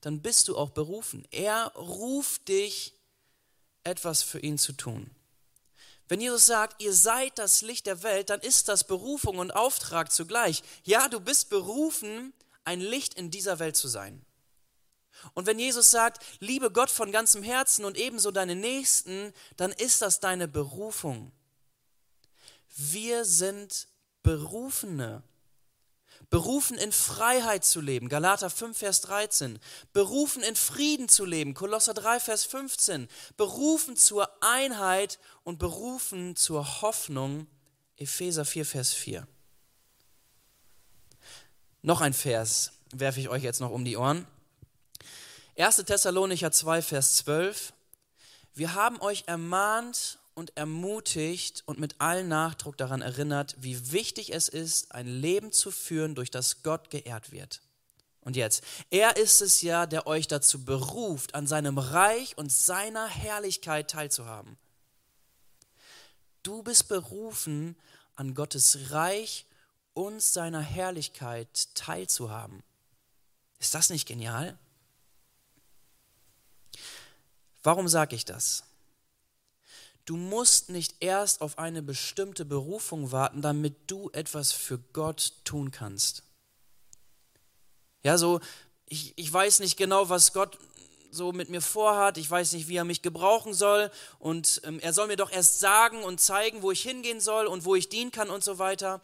dann 0.00 0.22
bist 0.22 0.48
du 0.48 0.56
auch 0.56 0.70
berufen. 0.70 1.26
Er 1.30 1.72
ruft 1.74 2.48
dich, 2.48 2.94
etwas 3.82 4.22
für 4.22 4.40
ihn 4.40 4.58
zu 4.58 4.72
tun. 4.72 5.10
Wenn 6.08 6.20
Jesus 6.20 6.46
sagt, 6.46 6.80
ihr 6.82 6.92
seid 6.92 7.38
das 7.38 7.62
Licht 7.62 7.86
der 7.86 8.02
Welt, 8.02 8.30
dann 8.30 8.40
ist 8.40 8.68
das 8.68 8.84
Berufung 8.84 9.38
und 9.38 9.50
Auftrag 9.50 10.12
zugleich. 10.12 10.62
Ja, 10.84 11.08
du 11.08 11.20
bist 11.20 11.50
berufen, 11.50 12.32
ein 12.64 12.80
Licht 12.80 13.14
in 13.14 13.30
dieser 13.30 13.58
Welt 13.58 13.76
zu 13.76 13.88
sein. 13.88 14.24
Und 15.34 15.46
wenn 15.46 15.58
Jesus 15.58 15.90
sagt, 15.90 16.24
liebe 16.40 16.70
Gott 16.70 16.90
von 16.90 17.10
ganzem 17.10 17.42
Herzen 17.42 17.84
und 17.84 17.96
ebenso 17.96 18.30
deine 18.30 18.54
Nächsten, 18.54 19.32
dann 19.56 19.72
ist 19.72 20.02
das 20.02 20.20
deine 20.20 20.46
Berufung. 20.46 21.32
Wir 22.76 23.24
sind 23.24 23.88
Berufene 24.26 25.22
berufen 26.30 26.76
in 26.78 26.90
Freiheit 26.90 27.64
zu 27.64 27.80
leben, 27.80 28.08
Galater 28.08 28.50
5, 28.50 28.76
Vers 28.76 29.00
13, 29.02 29.60
berufen 29.92 30.42
in 30.42 30.56
Frieden 30.56 31.08
zu 31.08 31.24
leben, 31.24 31.54
Kolosser 31.54 31.94
3, 31.94 32.18
Vers 32.18 32.44
15, 32.44 33.06
berufen 33.36 33.96
zur 33.96 34.28
Einheit 34.42 35.20
und 35.44 35.60
berufen 35.60 36.34
zur 36.34 36.82
Hoffnung, 36.82 37.46
Epheser 37.98 38.44
4, 38.44 38.66
Vers 38.66 38.92
4. 38.94 39.28
Noch 41.82 42.00
ein 42.00 42.12
Vers 42.12 42.72
werfe 42.90 43.20
ich 43.20 43.28
euch 43.28 43.44
jetzt 43.44 43.60
noch 43.60 43.70
um 43.70 43.84
die 43.84 43.96
Ohren. 43.96 44.26
1. 45.56 45.76
Thessalonicher 45.76 46.50
2, 46.50 46.82
Vers 46.82 47.14
12. 47.18 47.72
Wir 48.54 48.74
haben 48.74 49.00
euch 49.00 49.22
ermahnt 49.28 50.18
und 50.36 50.54
ermutigt 50.54 51.62
und 51.64 51.80
mit 51.80 51.98
allen 51.98 52.28
Nachdruck 52.28 52.76
daran 52.76 53.00
erinnert, 53.00 53.56
wie 53.58 53.90
wichtig 53.90 54.34
es 54.34 54.48
ist, 54.48 54.92
ein 54.92 55.08
Leben 55.08 55.50
zu 55.50 55.70
führen, 55.70 56.14
durch 56.14 56.30
das 56.30 56.62
Gott 56.62 56.90
geehrt 56.90 57.32
wird. 57.32 57.62
Und 58.20 58.36
jetzt, 58.36 58.62
er 58.90 59.16
ist 59.16 59.40
es 59.40 59.62
ja, 59.62 59.86
der 59.86 60.06
euch 60.06 60.28
dazu 60.28 60.64
beruft, 60.64 61.34
an 61.34 61.46
seinem 61.46 61.78
Reich 61.78 62.36
und 62.36 62.52
seiner 62.52 63.06
Herrlichkeit 63.06 63.90
teilzuhaben. 63.90 64.58
Du 66.42 66.62
bist 66.62 66.88
berufen, 66.88 67.74
an 68.14 68.34
Gottes 68.34 68.90
Reich 68.90 69.46
und 69.94 70.20
seiner 70.20 70.60
Herrlichkeit 70.60 71.74
teilzuhaben. 71.74 72.62
Ist 73.58 73.74
das 73.74 73.88
nicht 73.88 74.06
genial? 74.06 74.58
Warum 77.62 77.88
sage 77.88 78.14
ich 78.16 78.26
das? 78.26 78.65
Du 80.06 80.16
musst 80.16 80.70
nicht 80.70 80.94
erst 81.00 81.40
auf 81.42 81.58
eine 81.58 81.82
bestimmte 81.82 82.44
Berufung 82.44 83.10
warten, 83.10 83.42
damit 83.42 83.90
du 83.90 84.08
etwas 84.12 84.52
für 84.52 84.78
Gott 84.78 85.32
tun 85.44 85.72
kannst. 85.72 86.22
Ja, 88.04 88.16
so, 88.16 88.40
ich, 88.86 89.12
ich 89.16 89.32
weiß 89.32 89.58
nicht 89.58 89.76
genau, 89.76 90.08
was 90.08 90.32
Gott 90.32 90.58
so 91.10 91.32
mit 91.32 91.48
mir 91.48 91.60
vorhat, 91.60 92.18
ich 92.18 92.30
weiß 92.30 92.52
nicht, 92.52 92.68
wie 92.68 92.76
er 92.76 92.84
mich 92.84 93.02
gebrauchen 93.02 93.52
soll 93.52 93.90
und 94.20 94.60
ähm, 94.64 94.78
er 94.78 94.92
soll 94.92 95.08
mir 95.08 95.16
doch 95.16 95.32
erst 95.32 95.58
sagen 95.58 96.04
und 96.04 96.20
zeigen, 96.20 96.62
wo 96.62 96.70
ich 96.70 96.82
hingehen 96.82 97.20
soll 97.20 97.46
und 97.46 97.64
wo 97.64 97.74
ich 97.74 97.88
dienen 97.88 98.12
kann 98.12 98.30
und 98.30 98.44
so 98.44 98.58
weiter. 98.58 99.00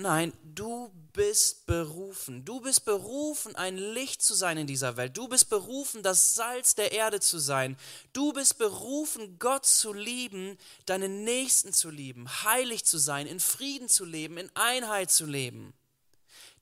Nein, 0.00 0.32
du 0.42 0.90
bist 1.12 1.66
berufen. 1.66 2.42
Du 2.46 2.60
bist 2.60 2.86
berufen, 2.86 3.54
ein 3.54 3.76
Licht 3.76 4.22
zu 4.22 4.32
sein 4.32 4.56
in 4.56 4.66
dieser 4.66 4.96
Welt. 4.96 5.14
Du 5.14 5.28
bist 5.28 5.50
berufen, 5.50 6.02
das 6.02 6.34
Salz 6.34 6.74
der 6.74 6.92
Erde 6.92 7.20
zu 7.20 7.38
sein. 7.38 7.76
Du 8.14 8.32
bist 8.32 8.56
berufen, 8.56 9.38
Gott 9.38 9.66
zu 9.66 9.92
lieben, 9.92 10.56
deinen 10.86 11.24
Nächsten 11.24 11.74
zu 11.74 11.90
lieben, 11.90 12.26
heilig 12.44 12.86
zu 12.86 12.96
sein, 12.96 13.26
in 13.26 13.40
Frieden 13.40 13.90
zu 13.90 14.06
leben, 14.06 14.38
in 14.38 14.50
Einheit 14.54 15.10
zu 15.10 15.26
leben. 15.26 15.74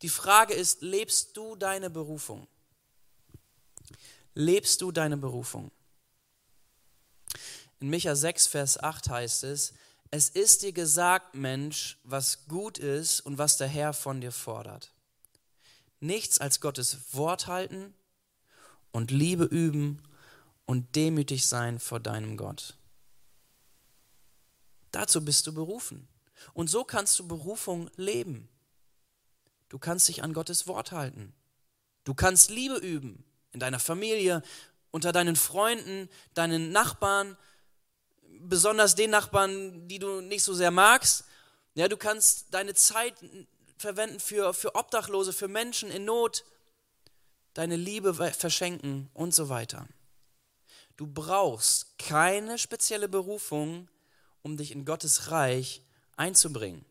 Die 0.02 0.08
Frage 0.08 0.54
ist, 0.54 0.82
lebst 0.82 1.36
du 1.36 1.54
deine 1.54 1.90
Berufung? 1.90 2.48
Lebst 4.34 4.80
du 4.80 4.90
deine 4.90 5.16
Berufung? 5.16 5.70
In 7.78 7.88
Micha 7.88 8.16
6, 8.16 8.48
Vers 8.48 8.82
8 8.82 9.10
heißt 9.10 9.44
es, 9.44 9.74
es 10.10 10.28
ist 10.30 10.62
dir 10.62 10.72
gesagt, 10.72 11.34
Mensch, 11.34 11.98
was 12.04 12.46
gut 12.46 12.78
ist 12.78 13.20
und 13.20 13.38
was 13.38 13.56
der 13.56 13.68
Herr 13.68 13.92
von 13.92 14.20
dir 14.20 14.32
fordert. 14.32 14.92
Nichts 16.00 16.38
als 16.38 16.60
Gottes 16.60 17.14
Wort 17.14 17.46
halten 17.46 17.94
und 18.92 19.10
Liebe 19.10 19.44
üben 19.44 20.02
und 20.64 20.96
demütig 20.96 21.46
sein 21.46 21.78
vor 21.78 22.00
deinem 22.00 22.36
Gott. 22.36 22.76
Dazu 24.92 25.24
bist 25.24 25.46
du 25.46 25.52
berufen. 25.52 26.08
Und 26.54 26.68
so 26.70 26.84
kannst 26.84 27.18
du 27.18 27.26
Berufung 27.26 27.90
leben. 27.96 28.48
Du 29.68 29.78
kannst 29.78 30.08
dich 30.08 30.22
an 30.22 30.32
Gottes 30.32 30.66
Wort 30.66 30.92
halten. 30.92 31.34
Du 32.04 32.14
kannst 32.14 32.50
Liebe 32.50 32.76
üben 32.76 33.24
in 33.52 33.60
deiner 33.60 33.80
Familie, 33.80 34.42
unter 34.90 35.12
deinen 35.12 35.36
Freunden, 35.36 36.08
deinen 36.34 36.70
Nachbarn, 36.70 37.36
besonders 38.40 38.94
den 38.94 39.10
Nachbarn, 39.10 39.88
die 39.88 39.98
du 39.98 40.20
nicht 40.20 40.42
so 40.42 40.54
sehr 40.54 40.70
magst. 40.70 41.24
Ja, 41.74 41.88
du 41.88 41.96
kannst 41.96 42.46
deine 42.52 42.74
Zeit 42.74 43.14
verwenden 43.76 44.20
für, 44.20 44.52
für 44.54 44.74
Obdachlose, 44.74 45.32
für 45.32 45.48
Menschen 45.48 45.90
in 45.90 46.04
Not, 46.04 46.44
deine 47.54 47.76
Liebe 47.76 48.14
verschenken 48.14 49.10
und 49.14 49.34
so 49.34 49.48
weiter. 49.48 49.88
Du 50.96 51.06
brauchst 51.06 51.96
keine 51.98 52.58
spezielle 52.58 53.08
Berufung, 53.08 53.88
um 54.42 54.56
dich 54.56 54.72
in 54.72 54.84
Gottes 54.84 55.30
Reich 55.30 55.82
einzubringen. 56.16 56.84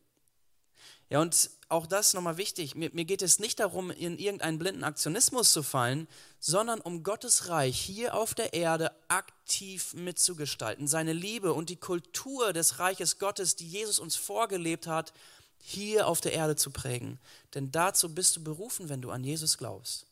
Ja, 1.10 1.22
und 1.22 1.50
auch 1.70 1.88
das 1.88 2.14
nochmal 2.14 2.38
wichtig. 2.38 2.76
Mir, 2.76 2.90
mir, 2.94 3.06
geht 3.06 3.22
es 3.22 3.40
nicht 3.40 3.60
darum, 3.60 3.92
in 3.92 4.18
irgendeinen 4.18 4.60
blinden 4.60 4.84
Aktionismus 4.84 5.54
zu 5.54 5.64
fallen, 5.64 6.08
sondern 6.40 6.82
um 6.82 7.04
Gottes 7.04 7.48
Reich 7.48 7.80
hier 7.80 8.14
auf 8.14 8.34
der 8.34 8.54
Erde 8.54 8.92
aktiv 9.08 9.94
mitzugestalten. 9.94 10.88
Seine 10.88 11.14
Liebe 11.14 11.54
und 11.54 11.70
die 11.70 11.78
Kultur 11.78 12.52
des 12.52 12.80
Reiches 12.80 13.20
Gottes, 13.20 13.56
die 13.56 13.68
Jesus 13.68 14.00
uns 14.00 14.18
vorgelebt 14.18 14.88
hat, 14.88 15.14
hier 15.60 16.08
auf 16.08 16.22
der 16.22 16.34
Erde 16.34 16.56
zu 16.56 16.72
prägen. 16.72 17.20
Denn 17.54 17.72
dazu 17.72 18.14
bist 18.14 18.36
du 18.36 18.44
berufen, 18.44 18.90
wenn 18.90 19.02
du 19.02 19.12
an 19.12 19.24
Jesus 19.24 19.58
glaubst. 19.58 20.06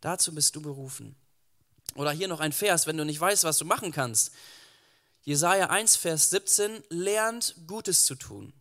Dazu 0.00 0.34
bist 0.34 0.56
du 0.56 0.62
berufen. 0.62 1.14
Oder 1.94 2.12
hier 2.12 2.28
noch 2.28 2.40
ein 2.40 2.52
Vers, 2.52 2.86
wenn 2.86 2.96
du 2.96 3.04
nicht 3.04 3.20
weißt, 3.20 3.44
was 3.44 3.58
du 3.58 3.64
machen 3.64 3.92
kannst. 3.92 4.32
Jesaja 5.22 5.66
1, 5.66 5.96
Vers 5.96 6.30
17, 6.30 6.82
lernt 6.88 7.54
Gutes 7.66 8.04
zu 8.04 8.14
tun 8.16 8.52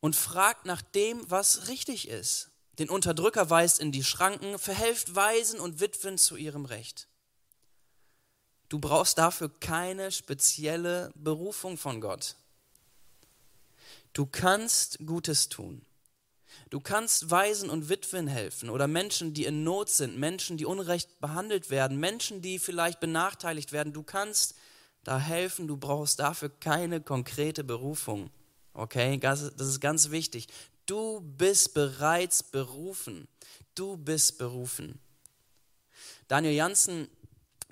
und 0.00 0.16
fragt 0.16 0.66
nach 0.66 0.82
dem, 0.82 1.28
was 1.30 1.68
richtig 1.68 2.08
ist. 2.08 2.50
Den 2.78 2.88
Unterdrücker 2.88 3.50
weist 3.50 3.80
in 3.80 3.90
die 3.90 4.04
Schranken, 4.04 4.58
verhelft 4.58 5.14
Waisen 5.14 5.58
und 5.58 5.80
Witwen 5.80 6.16
zu 6.16 6.36
ihrem 6.36 6.64
Recht. 6.64 7.08
Du 8.68 8.78
brauchst 8.78 9.18
dafür 9.18 9.50
keine 9.60 10.12
spezielle 10.12 11.10
Berufung 11.14 11.78
von 11.78 12.00
Gott. 12.00 12.36
Du 14.12 14.26
kannst 14.26 14.98
Gutes 15.06 15.48
tun. 15.48 15.84
Du 16.70 16.80
kannst 16.80 17.30
Waisen 17.30 17.70
und 17.70 17.88
Witwen 17.88 18.26
helfen 18.26 18.68
oder 18.68 18.86
Menschen, 18.86 19.32
die 19.32 19.44
in 19.44 19.64
Not 19.64 19.88
sind, 19.88 20.18
Menschen, 20.18 20.56
die 20.56 20.66
unrecht 20.66 21.18
behandelt 21.20 21.70
werden, 21.70 21.98
Menschen, 21.98 22.42
die 22.42 22.58
vielleicht 22.58 23.00
benachteiligt 23.00 23.72
werden. 23.72 23.92
Du 23.92 24.02
kannst 24.02 24.54
da 25.02 25.18
helfen, 25.18 25.66
du 25.66 25.76
brauchst 25.76 26.18
dafür 26.18 26.50
keine 26.50 27.00
konkrete 27.00 27.64
Berufung. 27.64 28.30
Okay, 28.78 29.18
das 29.18 29.42
ist 29.42 29.80
ganz 29.80 30.10
wichtig. 30.12 30.46
Du 30.86 31.20
bist 31.20 31.74
bereits 31.74 32.44
berufen. 32.44 33.26
Du 33.74 33.96
bist 33.96 34.38
berufen. 34.38 35.00
Daniel 36.28 36.54
Janssen, 36.54 37.08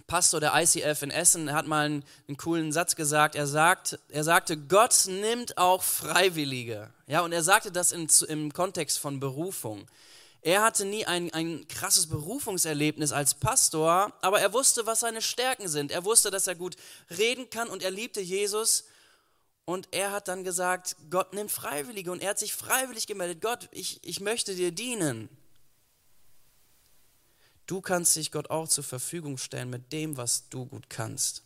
Pastor 0.08 0.40
der 0.40 0.52
ICF 0.60 1.02
in 1.02 1.12
Essen, 1.12 1.52
hat 1.52 1.68
mal 1.68 1.86
einen, 1.86 2.04
einen, 2.26 2.36
coolen 2.36 2.72
Satz 2.72 2.96
gesagt. 2.96 3.36
Er, 3.36 3.46
sagt, 3.46 4.00
er 4.08 4.24
sagte, 4.24 4.56
Gott 4.56 5.04
nimmt 5.06 5.56
auch 5.58 5.84
Freiwillige. 5.84 6.92
Ja, 7.06 7.20
und 7.20 7.30
er 7.30 7.44
sagte 7.44 7.70
das 7.70 7.92
in, 7.92 8.08
im 8.26 8.52
Kontext 8.52 8.98
von 8.98 9.20
Berufung. 9.20 9.86
Er 10.42 10.64
hatte 10.64 10.84
nie 10.84 11.06
ein, 11.06 11.32
ein 11.32 11.68
krasses 11.68 12.08
Berufungserlebnis 12.08 13.12
als 13.12 13.34
Pastor, 13.34 14.12
aber 14.22 14.40
er 14.40 14.52
wusste, 14.52 14.86
was 14.86 15.00
seine 15.00 15.22
Stärken 15.22 15.68
sind. 15.68 15.92
Er 15.92 16.04
wusste, 16.04 16.32
dass 16.32 16.48
er 16.48 16.56
gut 16.56 16.74
reden 17.16 17.48
kann 17.48 17.68
und 17.68 17.84
er 17.84 17.92
liebte 17.92 18.20
Jesus 18.20 18.86
und 19.66 19.88
er 19.90 20.12
hat 20.12 20.28
dann 20.28 20.44
gesagt, 20.44 20.96
Gott 21.10 21.34
nimmt 21.34 21.50
Freiwillige 21.50 22.10
und 22.12 22.22
er 22.22 22.30
hat 22.30 22.38
sich 22.38 22.54
freiwillig 22.54 23.06
gemeldet, 23.06 23.42
Gott, 23.42 23.68
ich, 23.72 23.98
ich 24.02 24.20
möchte 24.20 24.54
dir 24.54 24.72
dienen. 24.72 25.28
Du 27.66 27.80
kannst 27.80 28.14
dich 28.14 28.30
Gott 28.30 28.48
auch 28.48 28.68
zur 28.68 28.84
Verfügung 28.84 29.38
stellen 29.38 29.68
mit 29.68 29.92
dem, 29.92 30.16
was 30.16 30.48
du 30.48 30.66
gut 30.66 30.88
kannst. 30.88 31.42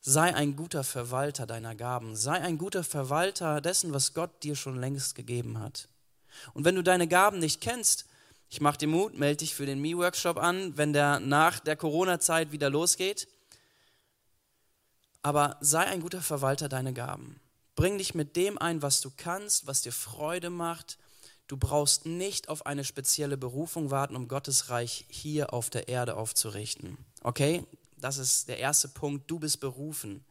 Sei 0.00 0.34
ein 0.34 0.56
guter 0.56 0.82
Verwalter 0.82 1.46
deiner 1.46 1.74
Gaben. 1.74 2.16
Sei 2.16 2.32
ein 2.32 2.56
guter 2.56 2.82
Verwalter 2.82 3.60
dessen, 3.60 3.92
was 3.92 4.14
Gott 4.14 4.42
dir 4.42 4.56
schon 4.56 4.80
längst 4.80 5.14
gegeben 5.14 5.60
hat. 5.60 5.88
Und 6.54 6.64
wenn 6.64 6.74
du 6.74 6.82
deine 6.82 7.06
Gaben 7.06 7.38
nicht 7.38 7.60
kennst, 7.60 8.06
ich 8.48 8.62
mache 8.62 8.78
dir 8.78 8.88
Mut, 8.88 9.18
melde 9.18 9.38
dich 9.38 9.54
für 9.54 9.66
den 9.66 9.80
Me-Workshop 9.80 10.38
an, 10.38 10.76
wenn 10.78 10.94
der 10.94 11.20
nach 11.20 11.60
der 11.60 11.76
Corona-Zeit 11.76 12.50
wieder 12.50 12.70
losgeht. 12.70 13.28
Aber 15.22 15.56
sei 15.60 15.84
ein 15.84 16.00
guter 16.00 16.20
Verwalter 16.20 16.68
deiner 16.68 16.92
Gaben. 16.92 17.40
Bring 17.74 17.98
dich 17.98 18.14
mit 18.14 18.36
dem 18.36 18.58
ein, 18.58 18.82
was 18.82 19.00
du 19.00 19.10
kannst, 19.16 19.66
was 19.66 19.82
dir 19.82 19.92
Freude 19.92 20.50
macht. 20.50 20.98
Du 21.46 21.56
brauchst 21.56 22.06
nicht 22.06 22.48
auf 22.48 22.66
eine 22.66 22.84
spezielle 22.84 23.36
Berufung 23.36 23.90
warten, 23.90 24.16
um 24.16 24.28
Gottes 24.28 24.68
Reich 24.68 25.04
hier 25.08 25.52
auf 25.52 25.70
der 25.70 25.88
Erde 25.88 26.16
aufzurichten. 26.16 26.98
Okay? 27.22 27.64
Das 27.96 28.18
ist 28.18 28.48
der 28.48 28.58
erste 28.58 28.88
Punkt. 28.88 29.30
Du 29.30 29.38
bist 29.38 29.60
berufen. 29.60 30.24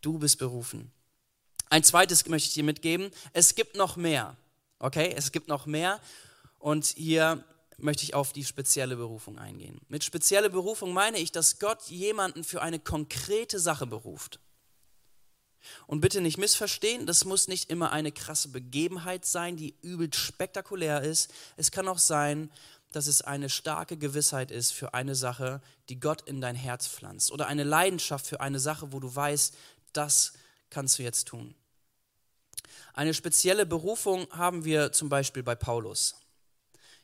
Du 0.00 0.18
bist 0.18 0.38
berufen. 0.38 0.92
Ein 1.70 1.84
zweites 1.84 2.26
möchte 2.26 2.48
ich 2.48 2.54
dir 2.54 2.64
mitgeben. 2.64 3.10
Es 3.32 3.54
gibt 3.54 3.76
noch 3.76 3.96
mehr. 3.96 4.36
Okay? 4.78 5.12
Es 5.16 5.32
gibt 5.32 5.48
noch 5.48 5.66
mehr. 5.66 6.00
Und 6.58 6.86
hier 6.86 7.44
möchte 7.78 8.02
ich 8.02 8.14
auf 8.14 8.32
die 8.32 8.44
spezielle 8.44 8.96
Berufung 8.96 9.38
eingehen. 9.38 9.80
Mit 9.88 10.04
spezielle 10.04 10.50
Berufung 10.50 10.92
meine 10.92 11.18
ich, 11.18 11.32
dass 11.32 11.58
Gott 11.58 11.82
jemanden 11.88 12.44
für 12.44 12.60
eine 12.60 12.78
konkrete 12.78 13.58
Sache 13.58 13.86
beruft. 13.86 14.40
Und 15.86 16.00
bitte 16.00 16.20
nicht 16.20 16.38
missverstehen, 16.38 17.06
das 17.06 17.24
muss 17.24 17.48
nicht 17.48 17.70
immer 17.70 17.92
eine 17.92 18.12
krasse 18.12 18.48
Begebenheit 18.48 19.24
sein, 19.24 19.56
die 19.56 19.74
übel 19.82 20.12
spektakulär 20.12 21.02
ist. 21.02 21.32
Es 21.56 21.70
kann 21.70 21.88
auch 21.88 21.98
sein, 21.98 22.50
dass 22.92 23.06
es 23.06 23.22
eine 23.22 23.50
starke 23.50 23.96
Gewissheit 23.96 24.50
ist 24.50 24.72
für 24.72 24.94
eine 24.94 25.14
Sache, 25.14 25.60
die 25.88 26.00
Gott 26.00 26.22
in 26.22 26.40
dein 26.40 26.56
Herz 26.56 26.88
pflanzt. 26.88 27.30
Oder 27.32 27.46
eine 27.46 27.64
Leidenschaft 27.64 28.26
für 28.26 28.40
eine 28.40 28.60
Sache, 28.60 28.92
wo 28.92 29.00
du 29.00 29.14
weißt, 29.14 29.56
das 29.92 30.32
kannst 30.70 30.98
du 30.98 31.02
jetzt 31.02 31.28
tun. 31.28 31.54
Eine 32.94 33.14
spezielle 33.14 33.66
Berufung 33.66 34.26
haben 34.30 34.64
wir 34.64 34.92
zum 34.92 35.08
Beispiel 35.08 35.42
bei 35.42 35.54
Paulus. 35.54 36.16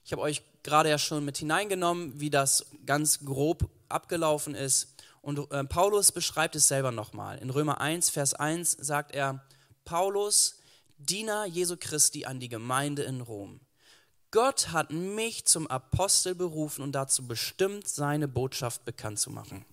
Ich 0.04 0.12
habe 0.12 0.22
euch 0.22 0.42
gerade 0.64 0.88
ja 0.88 0.98
schon 0.98 1.24
mit 1.24 1.38
hineingenommen, 1.38 2.18
wie 2.18 2.30
das 2.30 2.66
ganz 2.84 3.24
grob 3.24 3.70
abgelaufen 3.88 4.56
ist. 4.56 4.94
Und 5.22 5.50
äh, 5.52 5.64
Paulus 5.64 6.10
beschreibt 6.10 6.56
es 6.56 6.66
selber 6.66 6.90
nochmal. 6.90 7.38
In 7.38 7.50
Römer 7.50 7.80
1, 7.80 8.10
Vers 8.10 8.34
1 8.34 8.72
sagt 8.72 9.14
er, 9.14 9.44
Paulus, 9.84 10.58
Diener 10.98 11.44
Jesu 11.46 11.76
Christi 11.78 12.24
an 12.24 12.40
die 12.40 12.48
Gemeinde 12.48 13.02
in 13.02 13.20
Rom. 13.20 13.60
Gott 14.30 14.72
hat 14.72 14.90
mich 14.90 15.44
zum 15.44 15.66
Apostel 15.68 16.34
berufen 16.34 16.82
und 16.82 16.92
dazu 16.92 17.26
bestimmt, 17.26 17.86
seine 17.86 18.26
Botschaft 18.26 18.84
bekannt 18.84 19.20
zu 19.20 19.30
machen. 19.30 19.64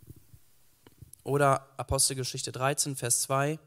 Oder 1.24 1.68
Apostelgeschichte 1.78 2.52
13, 2.52 2.96
Vers 2.96 3.22
2. 3.22 3.60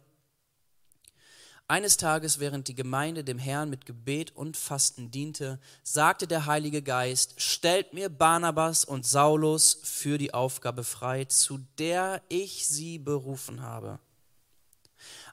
Eines 1.66 1.96
Tages, 1.96 2.40
während 2.40 2.68
die 2.68 2.74
Gemeinde 2.74 3.24
dem 3.24 3.38
Herrn 3.38 3.70
mit 3.70 3.86
Gebet 3.86 4.36
und 4.36 4.54
Fasten 4.54 5.10
diente, 5.10 5.58
sagte 5.82 6.26
der 6.26 6.44
Heilige 6.44 6.82
Geist, 6.82 7.40
stellt 7.40 7.94
mir 7.94 8.10
Barnabas 8.10 8.84
und 8.84 9.06
Saulus 9.06 9.80
für 9.82 10.18
die 10.18 10.34
Aufgabe 10.34 10.84
frei, 10.84 11.24
zu 11.24 11.60
der 11.78 12.20
ich 12.28 12.68
sie 12.68 12.98
berufen 12.98 13.62
habe. 13.62 13.98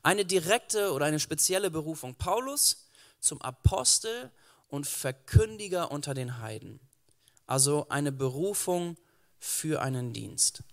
Eine 0.04 0.24
direkte 0.24 0.94
oder 0.94 1.06
eine 1.06 1.20
spezielle 1.20 1.70
Berufung. 1.70 2.16
Paulus 2.16 2.88
zum 3.20 3.42
Apostel 3.42 4.32
und 4.70 4.88
Verkündiger 4.88 5.92
unter 5.92 6.14
den 6.14 6.40
Heiden. 6.40 6.80
Also 7.46 7.88
eine 7.90 8.14
Berufung 8.14 8.96
für 9.38 9.82
einen 9.82 10.14
Dienst. 10.14 10.64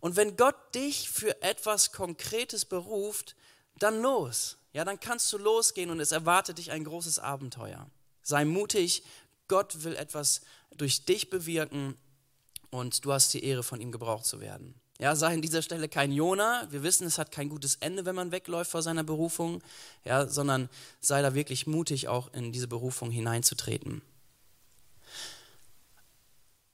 Und 0.00 0.16
wenn 0.16 0.36
Gott 0.36 0.74
dich 0.74 1.08
für 1.08 1.40
etwas 1.40 1.92
Konkretes 1.92 2.66
beruft, 2.66 3.36
dann 3.78 4.02
los. 4.02 4.58
Ja, 4.76 4.84
dann 4.84 5.00
kannst 5.00 5.32
du 5.32 5.38
losgehen 5.38 5.88
und 5.88 6.00
es 6.00 6.12
erwartet 6.12 6.58
dich 6.58 6.70
ein 6.70 6.84
großes 6.84 7.18
Abenteuer. 7.18 7.90
Sei 8.22 8.44
mutig, 8.44 9.04
Gott 9.48 9.84
will 9.84 9.96
etwas 9.96 10.42
durch 10.76 11.06
dich 11.06 11.30
bewirken 11.30 11.96
und 12.68 13.02
du 13.06 13.10
hast 13.10 13.32
die 13.32 13.42
Ehre, 13.42 13.62
von 13.62 13.80
ihm 13.80 13.90
gebraucht 13.90 14.26
zu 14.26 14.38
werden. 14.38 14.78
Ja, 14.98 15.16
sei 15.16 15.32
an 15.32 15.40
dieser 15.40 15.62
Stelle 15.62 15.88
kein 15.88 16.12
Jona. 16.12 16.68
Wir 16.70 16.82
wissen, 16.82 17.06
es 17.06 17.16
hat 17.16 17.32
kein 17.32 17.48
gutes 17.48 17.76
Ende, 17.76 18.04
wenn 18.04 18.14
man 18.14 18.32
wegläuft 18.32 18.70
vor 18.70 18.82
seiner 18.82 19.02
Berufung, 19.02 19.62
ja, 20.04 20.28
sondern 20.28 20.68
sei 21.00 21.22
da 21.22 21.32
wirklich 21.32 21.66
mutig, 21.66 22.08
auch 22.08 22.30
in 22.34 22.52
diese 22.52 22.68
Berufung 22.68 23.10
hineinzutreten. 23.10 24.02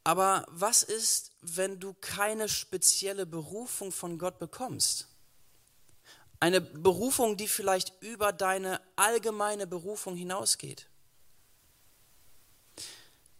Aber 0.02 0.44
was 0.48 0.82
ist, 0.82 1.30
wenn 1.40 1.78
du 1.78 1.94
keine 2.00 2.48
spezielle 2.48 3.26
Berufung 3.26 3.92
von 3.92 4.18
Gott 4.18 4.40
bekommst? 4.40 5.06
Eine 6.42 6.60
Berufung, 6.60 7.36
die 7.36 7.46
vielleicht 7.46 7.92
über 8.02 8.32
deine 8.32 8.80
allgemeine 8.96 9.64
Berufung 9.64 10.16
hinausgeht. 10.16 10.88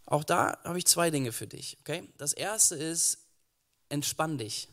Auch 0.06 0.22
da 0.22 0.56
habe 0.62 0.78
ich 0.78 0.86
zwei 0.86 1.10
Dinge 1.10 1.32
für 1.32 1.48
dich. 1.48 1.76
Okay? 1.80 2.08
Das 2.16 2.32
erste 2.32 2.76
ist, 2.76 3.18
entspann 3.88 4.38
dich. 4.38 4.68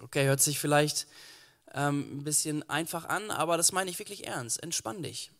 Okay, 0.00 0.24
hört 0.24 0.40
sich 0.40 0.58
vielleicht 0.58 1.06
ähm, 1.74 2.20
ein 2.20 2.24
bisschen 2.24 2.66
einfach 2.70 3.04
an, 3.04 3.30
aber 3.30 3.58
das 3.58 3.72
meine 3.72 3.90
ich 3.90 3.98
wirklich 3.98 4.26
ernst. 4.26 4.62
Entspann 4.62 5.02
dich. 5.02 5.32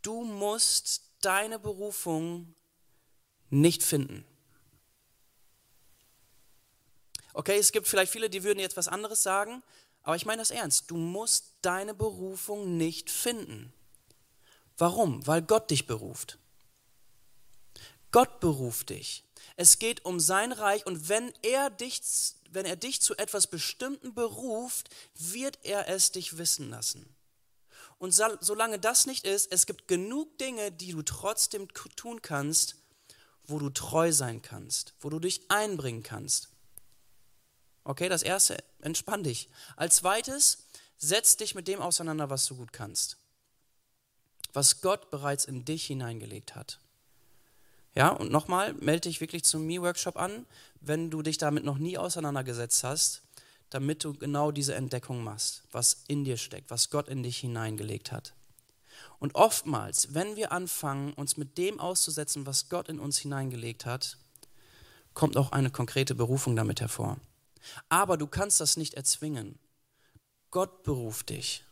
Du 0.00 0.24
musst 0.24 1.02
deine 1.20 1.58
Berufung 1.58 2.54
nicht 3.50 3.82
finden. 3.82 4.24
Okay, 7.34 7.58
es 7.58 7.72
gibt 7.72 7.88
vielleicht 7.88 8.10
viele, 8.10 8.30
die 8.30 8.42
würden 8.42 8.58
jetzt 8.58 8.78
was 8.78 8.88
anderes 8.88 9.22
sagen, 9.22 9.62
aber 10.02 10.16
ich 10.16 10.26
meine 10.26 10.42
das 10.42 10.50
ernst. 10.50 10.90
Du 10.90 10.96
musst 10.96 11.54
deine 11.62 11.94
Berufung 11.94 12.76
nicht 12.76 13.10
finden. 13.10 13.72
Warum? 14.78 15.26
Weil 15.26 15.42
Gott 15.42 15.70
dich 15.70 15.86
beruft. 15.86 16.38
Gott 18.12 18.40
beruft 18.40 18.90
dich. 18.90 19.24
Es 19.56 19.78
geht 19.78 20.04
um 20.04 20.20
sein 20.20 20.52
Reich 20.52 20.86
und 20.86 21.08
wenn 21.08 21.32
er 21.42 21.70
dich, 21.70 22.00
wenn 22.50 22.66
er 22.66 22.76
dich 22.76 23.00
zu 23.02 23.16
etwas 23.16 23.46
Bestimmten 23.46 24.14
beruft, 24.14 24.88
wird 25.14 25.58
er 25.62 25.88
es 25.88 26.12
dich 26.12 26.38
wissen 26.38 26.70
lassen. 26.70 27.14
Und 27.98 28.12
solange 28.12 28.78
das 28.78 29.04
nicht 29.04 29.26
ist, 29.26 29.52
es 29.52 29.66
gibt 29.66 29.86
genug 29.86 30.38
Dinge, 30.38 30.72
die 30.72 30.92
du 30.92 31.02
trotzdem 31.02 31.68
tun 31.68 32.22
kannst, 32.22 32.76
wo 33.44 33.58
du 33.58 33.68
treu 33.68 34.12
sein 34.12 34.40
kannst, 34.40 34.94
wo 35.00 35.10
du 35.10 35.18
dich 35.18 35.50
einbringen 35.50 36.02
kannst. 36.02 36.49
Okay, 37.90 38.08
das 38.08 38.22
erste, 38.22 38.62
entspann 38.82 39.24
dich. 39.24 39.48
Als 39.74 39.96
zweites, 39.96 40.58
setz 40.96 41.36
dich 41.36 41.56
mit 41.56 41.66
dem 41.66 41.80
auseinander, 41.80 42.30
was 42.30 42.46
du 42.46 42.54
gut 42.54 42.72
kannst. 42.72 43.16
Was 44.52 44.80
Gott 44.80 45.10
bereits 45.10 45.44
in 45.44 45.64
dich 45.64 45.86
hineingelegt 45.86 46.54
hat. 46.54 46.78
Ja, 47.96 48.10
und 48.10 48.30
nochmal, 48.30 48.74
melde 48.74 49.08
dich 49.08 49.20
wirklich 49.20 49.42
zum 49.42 49.66
Me-Workshop 49.66 50.16
an, 50.16 50.46
wenn 50.80 51.10
du 51.10 51.20
dich 51.22 51.36
damit 51.36 51.64
noch 51.64 51.78
nie 51.78 51.98
auseinandergesetzt 51.98 52.84
hast, 52.84 53.22
damit 53.70 54.04
du 54.04 54.14
genau 54.14 54.52
diese 54.52 54.76
Entdeckung 54.76 55.24
machst, 55.24 55.64
was 55.72 56.04
in 56.06 56.22
dir 56.22 56.36
steckt, 56.36 56.70
was 56.70 56.90
Gott 56.90 57.08
in 57.08 57.24
dich 57.24 57.38
hineingelegt 57.38 58.12
hat. 58.12 58.34
Und 59.18 59.34
oftmals, 59.34 60.14
wenn 60.14 60.36
wir 60.36 60.52
anfangen, 60.52 61.12
uns 61.14 61.36
mit 61.36 61.58
dem 61.58 61.80
auszusetzen, 61.80 62.46
was 62.46 62.68
Gott 62.68 62.88
in 62.88 63.00
uns 63.00 63.18
hineingelegt 63.18 63.84
hat, 63.84 64.16
kommt 65.12 65.36
auch 65.36 65.50
eine 65.50 65.72
konkrete 65.72 66.14
Berufung 66.14 66.54
damit 66.54 66.80
hervor. 66.80 67.16
Aber 67.88 68.16
du 68.16 68.26
kannst 68.26 68.60
das 68.60 68.76
nicht 68.76 68.94
erzwingen. 68.94 69.58
Gott 70.50 70.82
beruft 70.82 71.30
dich. 71.30 71.64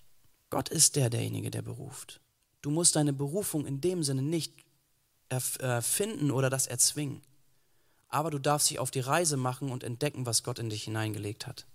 Gott 0.50 0.68
ist 0.68 0.96
der 0.96 1.10
derjenige, 1.10 1.50
der 1.50 1.62
beruft. 1.62 2.20
Du 2.62 2.70
musst 2.70 2.96
deine 2.96 3.12
Berufung 3.12 3.66
in 3.66 3.80
dem 3.80 4.02
Sinne 4.02 4.22
nicht 4.22 4.52
erfinden 5.28 6.30
oder 6.30 6.50
das 6.50 6.66
erzwingen. 6.66 7.22
Aber 8.08 8.30
du 8.30 8.38
darfst 8.38 8.70
dich 8.70 8.78
auf 8.78 8.90
die 8.90 9.00
Reise 9.00 9.36
machen 9.36 9.70
und 9.70 9.84
entdecken, 9.84 10.26
was 10.26 10.42
Gott 10.42 10.58
in 10.58 10.70
dich 10.70 10.84
hineingelegt 10.84 11.46
hat. 11.46 11.66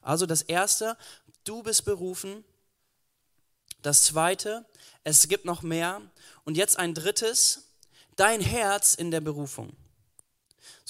Also 0.00 0.26
das 0.26 0.42
Erste, 0.42 0.96
du 1.44 1.62
bist 1.62 1.84
berufen. 1.84 2.44
Das 3.82 4.02
Zweite, 4.02 4.64
es 5.04 5.28
gibt 5.28 5.44
noch 5.44 5.62
mehr. 5.62 6.00
Und 6.44 6.56
jetzt 6.56 6.78
ein 6.78 6.94
Drittes, 6.94 7.68
dein 8.16 8.40
Herz 8.40 8.94
in 8.94 9.10
der 9.10 9.20
Berufung. 9.20 9.74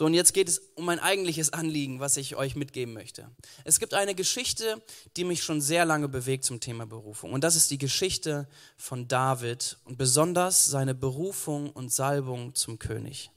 So, 0.01 0.07
und 0.07 0.15
jetzt 0.15 0.33
geht 0.33 0.49
es 0.49 0.63
um 0.77 0.87
mein 0.87 0.99
eigentliches 0.99 1.53
Anliegen, 1.53 2.01
was 2.01 2.17
ich 2.17 2.35
euch 2.35 2.57
mitgeben 2.57 2.95
möchte. 2.95 3.31
Es 3.65 3.79
gibt 3.79 3.93
eine 3.93 4.15
Geschichte, 4.15 4.83
die 5.19 5.25
mich 5.25 5.43
schon 5.43 5.61
sehr 5.61 5.85
lange 5.85 6.09
bewegt 6.09 6.47
zum 6.47 6.59
Thema 6.59 6.87
Berufung. 6.87 7.35
Und 7.35 7.45
das 7.45 7.55
ist 7.55 7.71
die 7.71 7.77
Geschichte 7.77 8.49
von 8.79 9.09
David 9.09 9.77
und 9.85 9.99
besonders 9.99 10.65
seine 10.65 10.95
Berufung 10.95 11.71
und 11.71 11.93
Salbung 11.93 12.55
zum 12.55 12.79
König. 12.79 13.31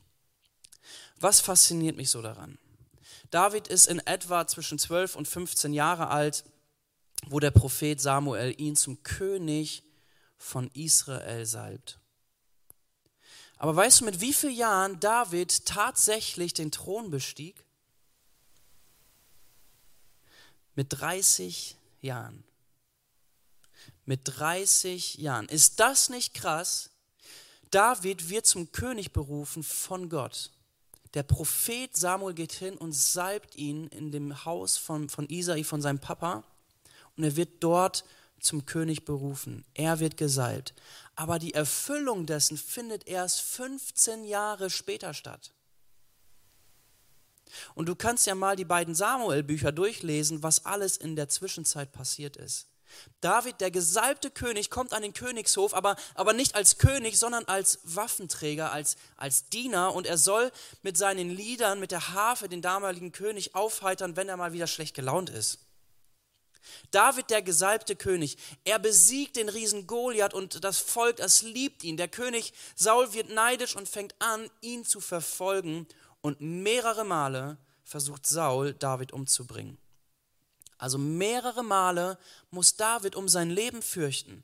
Was 1.19 1.41
fasziniert 1.41 1.97
mich 1.97 2.09
so 2.09 2.21
daran? 2.21 2.57
David 3.29 3.67
ist 3.67 3.87
in 3.87 3.99
etwa 3.99 4.47
zwischen 4.47 4.79
12 4.79 5.17
und 5.17 5.27
15 5.27 5.73
Jahre 5.73 6.07
alt, 6.07 6.45
wo 7.27 7.41
der 7.41 7.51
Prophet 7.51 7.99
Samuel 7.99 8.55
ihn 8.57 8.77
zum 8.77 9.03
König 9.03 9.83
von 10.37 10.71
Israel 10.73 11.45
salbt. 11.45 11.99
Aber 13.63 13.77
weißt 13.77 14.01
du, 14.01 14.05
mit 14.05 14.19
wie 14.19 14.33
vielen 14.33 14.55
Jahren 14.55 14.99
David 14.99 15.65
tatsächlich 15.65 16.53
den 16.53 16.69
Thron 16.69 17.09
bestieg? 17.09 17.63
Mit 20.75 20.87
30 20.89 21.77
Jahren. 22.01 22.43
Mit 24.03 24.19
30 24.25 25.15
Jahren. 25.15 25.47
Ist 25.47 25.79
das 25.79 26.09
nicht 26.09 26.33
krass? 26.33 26.89
David 27.71 28.27
wird 28.27 28.45
zum 28.45 28.69
König 28.73 29.13
berufen 29.13 29.63
von 29.63 30.09
Gott. 30.09 30.51
Der 31.13 31.23
Prophet 31.23 31.95
Samuel 31.95 32.33
geht 32.33 32.51
hin 32.51 32.75
und 32.77 32.91
salbt 32.91 33.55
ihn 33.55 33.87
in 33.87 34.11
dem 34.11 34.43
Haus 34.43 34.75
von, 34.75 35.07
von 35.07 35.29
Isai, 35.29 35.63
von 35.63 35.81
seinem 35.81 35.99
Papa. 35.99 36.43
Und 37.15 37.23
er 37.23 37.37
wird 37.37 37.63
dort 37.63 38.03
zum 38.43 38.65
König 38.65 39.05
berufen. 39.05 39.65
Er 39.73 39.99
wird 39.99 40.17
gesalbt. 40.17 40.73
Aber 41.15 41.39
die 41.39 41.53
Erfüllung 41.53 42.25
dessen 42.25 42.57
findet 42.57 43.07
erst 43.07 43.41
15 43.41 44.25
Jahre 44.25 44.69
später 44.69 45.13
statt. 45.13 45.51
Und 47.75 47.87
du 47.87 47.95
kannst 47.95 48.25
ja 48.25 48.35
mal 48.35 48.55
die 48.55 48.65
beiden 48.65 48.95
Samuel-Bücher 48.95 49.71
durchlesen, 49.71 50.43
was 50.43 50.65
alles 50.65 50.97
in 50.97 51.15
der 51.15 51.29
Zwischenzeit 51.29 51.91
passiert 51.91 52.35
ist. 52.37 52.67
David, 53.21 53.61
der 53.61 53.71
gesalbte 53.71 54.29
König, 54.29 54.69
kommt 54.69 54.93
an 54.93 55.01
den 55.01 55.13
Königshof, 55.13 55.73
aber, 55.73 55.95
aber 56.13 56.33
nicht 56.33 56.55
als 56.55 56.77
König, 56.77 57.17
sondern 57.17 57.45
als 57.45 57.79
Waffenträger, 57.83 58.71
als, 58.71 58.97
als 59.17 59.49
Diener. 59.49 59.93
Und 59.95 60.05
er 60.05 60.17
soll 60.17 60.51
mit 60.81 60.97
seinen 60.97 61.29
Liedern, 61.29 61.79
mit 61.79 61.91
der 61.91 62.13
Harfe 62.13 62.49
den 62.49 62.61
damaligen 62.61 63.11
König 63.11 63.55
aufheitern, 63.55 64.15
wenn 64.15 64.29
er 64.29 64.37
mal 64.37 64.53
wieder 64.53 64.67
schlecht 64.67 64.95
gelaunt 64.95 65.29
ist. 65.29 65.59
David, 66.91 67.29
der 67.29 67.41
gesalbte 67.41 67.95
König, 67.95 68.37
er 68.63 68.79
besiegt 68.79 69.35
den 69.35 69.49
Riesen 69.49 69.87
Goliath 69.87 70.33
und 70.33 70.63
das 70.63 70.79
Volk, 70.79 71.17
das 71.17 71.41
liebt 71.41 71.83
ihn. 71.83 71.97
Der 71.97 72.07
König 72.07 72.53
Saul 72.75 73.13
wird 73.13 73.29
neidisch 73.29 73.75
und 73.75 73.89
fängt 73.89 74.15
an, 74.19 74.49
ihn 74.61 74.85
zu 74.85 74.99
verfolgen 74.99 75.87
und 76.21 76.41
mehrere 76.41 77.03
Male 77.03 77.57
versucht 77.83 78.25
Saul, 78.25 78.73
David 78.73 79.13
umzubringen. 79.13 79.77
Also 80.77 80.97
mehrere 80.97 81.63
Male 81.63 82.17
muss 82.49 82.75
David 82.75 83.15
um 83.15 83.29
sein 83.29 83.49
Leben 83.49 83.81
fürchten. 83.81 84.43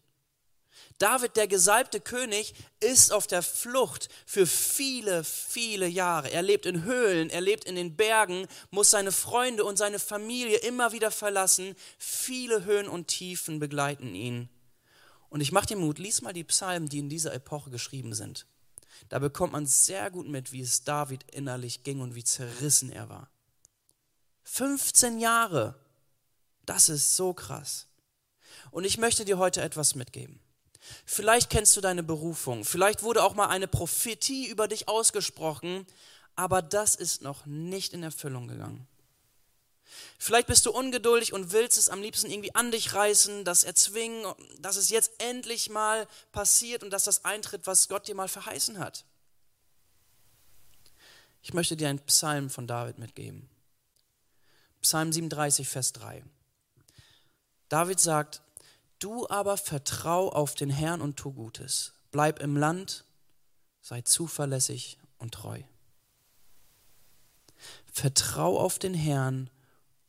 David, 0.99 1.38
der 1.38 1.47
gesalbte 1.47 2.01
König, 2.01 2.53
ist 2.81 3.13
auf 3.13 3.25
der 3.25 3.41
Flucht 3.41 4.09
für 4.25 4.45
viele, 4.45 5.23
viele 5.23 5.88
Jahre. 5.88 6.29
Er 6.29 6.41
lebt 6.41 6.65
in 6.65 6.83
Höhlen, 6.83 7.29
er 7.29 7.39
lebt 7.39 7.63
in 7.63 7.75
den 7.75 7.95
Bergen, 7.95 8.47
muss 8.69 8.91
seine 8.91 9.13
Freunde 9.13 9.63
und 9.63 9.77
seine 9.77 9.97
Familie 9.97 10.57
immer 10.57 10.91
wieder 10.91 11.09
verlassen. 11.09 11.73
Viele 11.97 12.65
Höhen 12.65 12.89
und 12.89 13.07
Tiefen 13.07 13.59
begleiten 13.59 14.13
ihn. 14.13 14.49
Und 15.29 15.39
ich 15.39 15.53
mache 15.53 15.67
dir 15.67 15.77
Mut, 15.77 15.99
lies 15.99 16.21
mal 16.21 16.33
die 16.33 16.43
Psalmen, 16.43 16.89
die 16.89 16.99
in 16.99 17.09
dieser 17.09 17.33
Epoche 17.33 17.69
geschrieben 17.69 18.13
sind. 18.13 18.45
Da 19.07 19.19
bekommt 19.19 19.53
man 19.53 19.65
sehr 19.65 20.12
gut 20.12 20.27
mit, 20.27 20.51
wie 20.51 20.62
es 20.62 20.83
David 20.83 21.23
innerlich 21.31 21.83
ging 21.83 22.01
und 22.01 22.13
wie 22.15 22.25
zerrissen 22.25 22.91
er 22.91 23.07
war. 23.07 23.29
15 24.43 25.19
Jahre, 25.19 25.79
das 26.65 26.89
ist 26.89 27.15
so 27.15 27.33
krass. 27.33 27.88
Und 28.71 28.83
ich 28.83 28.97
möchte 28.97 29.23
dir 29.23 29.38
heute 29.38 29.62
etwas 29.62 29.95
mitgeben. 29.95 30.41
Vielleicht 31.06 31.49
kennst 31.49 31.75
du 31.78 31.82
deine 31.82 32.04
Berufung. 32.04 32.65
Vielleicht 32.65 33.04
wurde 33.04 33.23
auch 33.23 33.36
mal 33.36 33.47
eine 33.47 33.67
Prophetie 33.67 34.47
über 34.47 34.67
dich 34.67 34.88
ausgesprochen, 34.88 35.86
aber 36.36 36.62
das 36.62 36.95
ist 36.95 37.21
noch 37.21 37.45
nicht 37.45 37.93
in 37.93 38.04
Erfüllung 38.04 38.47
gegangen. 38.47 38.88
Vielleicht 40.17 40.47
bist 40.47 40.65
du 40.65 40.71
ungeduldig 40.71 41.34
und 41.34 41.52
willst 41.52 41.78
es 41.78 41.89
am 41.89 42.02
liebsten 42.02 42.30
irgendwie 42.30 42.54
an 42.56 42.71
dich 42.71 42.93
reißen, 42.93 43.43
das 43.45 43.63
erzwingen, 43.63 44.25
dass 44.60 44.75
es 44.75 44.89
jetzt 44.89 45.12
endlich 45.17 45.69
mal 45.69 46.08
passiert 46.32 46.84
und 46.84 46.91
dass 46.91 47.06
das 47.06 47.25
eintritt, 47.25 47.67
was 47.67 47.88
Gott 47.88 48.08
dir 48.08 48.15
mal 48.15 48.28
verheißen 48.28 48.80
hat. 48.80 49.06
Ich 51.41 51.54
möchte 51.54 51.78
dir 51.78 51.89
einen 51.89 51.99
Psalm 51.99 52.49
von 52.49 52.67
David 52.67 52.99
mitgeben. 52.99 53.49
Psalm 54.82 55.12
37, 55.12 55.67
Vers 55.67 55.93
3. 55.93 56.23
David 57.69 57.99
sagt, 57.99 58.41
du 58.99 59.27
aber 59.29 59.57
vertrau 59.57 60.29
auf 60.29 60.55
den 60.55 60.69
Herrn 60.69 61.01
und 61.01 61.17
tu 61.17 61.31
Gutes. 61.31 61.93
Bleib 62.12 62.39
im 62.39 62.55
Land, 62.55 63.05
sei 63.81 64.01
zuverlässig 64.01 64.97
und 65.17 65.33
treu. 65.33 65.62
Vertrau 67.91 68.59
auf 68.59 68.79
den 68.79 68.93
Herrn 68.93 69.49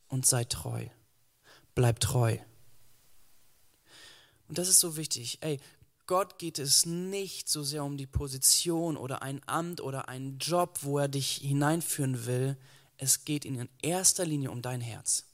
und 0.07 0.25
sei 0.25 0.43
treu. 0.43 0.85
Bleib 1.75 1.99
treu. 1.99 2.37
Und 4.47 4.57
das 4.57 4.67
ist 4.67 4.79
so 4.79 4.97
wichtig. 4.97 5.37
Ey, 5.41 5.59
Gott 6.07 6.39
geht 6.39 6.59
es 6.59 6.85
nicht 6.85 7.47
so 7.47 7.63
sehr 7.63 7.85
um 7.85 7.95
die 7.95 8.07
Position 8.07 8.97
oder 8.97 9.21
ein 9.21 9.41
Amt 9.45 9.79
oder 9.79 10.09
einen 10.09 10.39
Job, 10.39 10.79
wo 10.81 10.99
er 10.99 11.07
dich 11.07 11.37
hineinführen 11.37 12.25
will. 12.25 12.57
Es 12.97 13.23
geht 13.23 13.45
in 13.45 13.69
erster 13.81 14.25
Linie 14.25 14.51
um 14.51 14.61
dein 14.61 14.81
Herz. 14.81 15.25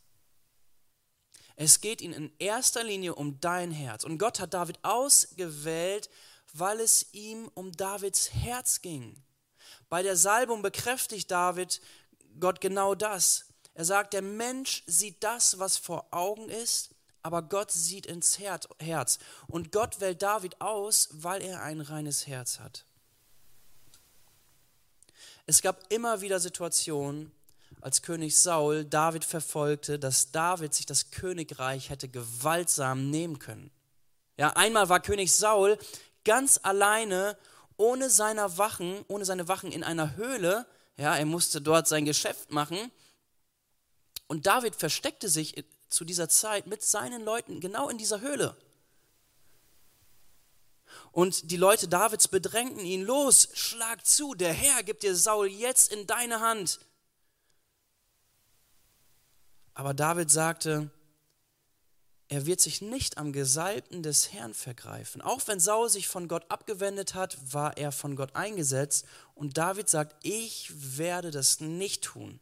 Es 1.57 1.81
geht 1.81 2.01
ihm 2.01 2.13
in 2.13 2.31
erster 2.37 2.83
Linie 2.83 3.15
um 3.15 3.41
dein 3.41 3.71
Herz. 3.71 4.03
Und 4.03 4.19
Gott 4.19 4.39
hat 4.39 4.53
David 4.53 4.77
ausgewählt, 4.83 6.07
weil 6.53 6.79
es 6.79 7.07
ihm 7.13 7.49
um 7.55 7.71
Davids 7.71 8.31
Herz 8.31 8.81
ging. 8.81 9.21
Bei 9.89 10.03
der 10.03 10.15
Salbung 10.15 10.61
bekräftigt 10.61 11.31
David 11.31 11.81
Gott 12.39 12.61
genau 12.61 12.93
das. 12.93 13.45
Er 13.73 13.85
sagt, 13.85 14.13
der 14.13 14.21
Mensch 14.21 14.83
sieht 14.85 15.23
das, 15.23 15.57
was 15.57 15.77
vor 15.77 16.07
Augen 16.11 16.47
ist, 16.47 16.91
aber 17.23 17.41
Gott 17.41 17.71
sieht 17.71 18.05
ins 18.05 18.37
Herz. 18.37 19.19
Und 19.47 19.71
Gott 19.71 19.99
wählt 19.99 20.21
David 20.21 20.61
aus, 20.61 21.09
weil 21.11 21.41
er 21.41 21.63
ein 21.63 21.81
reines 21.81 22.27
Herz 22.27 22.59
hat. 22.59 22.85
Es 25.47 25.63
gab 25.63 25.91
immer 25.91 26.21
wieder 26.21 26.39
Situationen, 26.39 27.31
als 27.81 28.01
König 28.01 28.37
Saul 28.37 28.85
David 28.85 29.23
verfolgte, 29.23 29.99
dass 29.99 30.31
David 30.31 30.73
sich 30.73 30.85
das 30.85 31.11
Königreich 31.11 31.89
hätte 31.89 32.09
gewaltsam 32.09 33.09
nehmen 33.09 33.39
können. 33.39 33.71
Ja, 34.37 34.51
einmal 34.51 34.89
war 34.89 34.99
König 34.99 35.33
Saul 35.33 35.77
ganz 36.25 36.59
alleine, 36.63 37.37
ohne 37.77 38.09
seine 38.09 38.57
Wachen, 38.57 39.03
ohne 39.07 39.25
seine 39.25 39.47
Wachen 39.47 39.71
in 39.71 39.83
einer 39.83 40.15
Höhle. 40.15 40.65
Ja, 40.97 41.15
er 41.15 41.25
musste 41.25 41.61
dort 41.61 41.87
sein 41.87 42.05
Geschäft 42.05 42.51
machen 42.51 42.91
und 44.27 44.45
David 44.45 44.75
versteckte 44.75 45.29
sich 45.29 45.63
zu 45.89 46.05
dieser 46.05 46.29
Zeit 46.29 46.67
mit 46.67 46.83
seinen 46.83 47.23
Leuten 47.23 47.59
genau 47.59 47.89
in 47.89 47.97
dieser 47.97 48.21
Höhle. 48.21 48.55
Und 51.11 51.51
die 51.51 51.57
Leute 51.57 51.87
Davids 51.87 52.27
bedrängten 52.27 52.85
ihn, 52.85 53.03
los, 53.03 53.49
schlag 53.53 54.05
zu, 54.05 54.35
der 54.35 54.53
Herr 54.53 54.83
gibt 54.83 55.03
dir 55.03 55.15
Saul 55.15 55.47
jetzt 55.47 55.91
in 55.91 56.05
deine 56.05 56.41
Hand. 56.41 56.79
Aber 59.77 59.93
David 59.93 60.31
sagte, 60.31 60.89
er 62.29 62.45
wird 62.45 62.59
sich 62.59 62.81
nicht 62.81 63.17
am 63.17 63.31
Gesalbten 63.31 64.03
des 64.03 64.33
Herrn 64.33 64.53
vergreifen. 64.53 65.21
Auch 65.21 65.41
wenn 65.47 65.59
Saul 65.59 65.89
sich 65.89 66.07
von 66.07 66.27
Gott 66.27 66.49
abgewendet 66.49 67.13
hat, 67.13 67.37
war 67.53 67.77
er 67.77 67.91
von 67.91 68.15
Gott 68.15 68.35
eingesetzt. 68.35 69.05
Und 69.35 69.57
David 69.57 69.87
sagt, 69.87 70.15
ich 70.23 70.71
werde 70.97 71.31
das 71.31 71.61
nicht 71.61 72.03
tun 72.03 72.39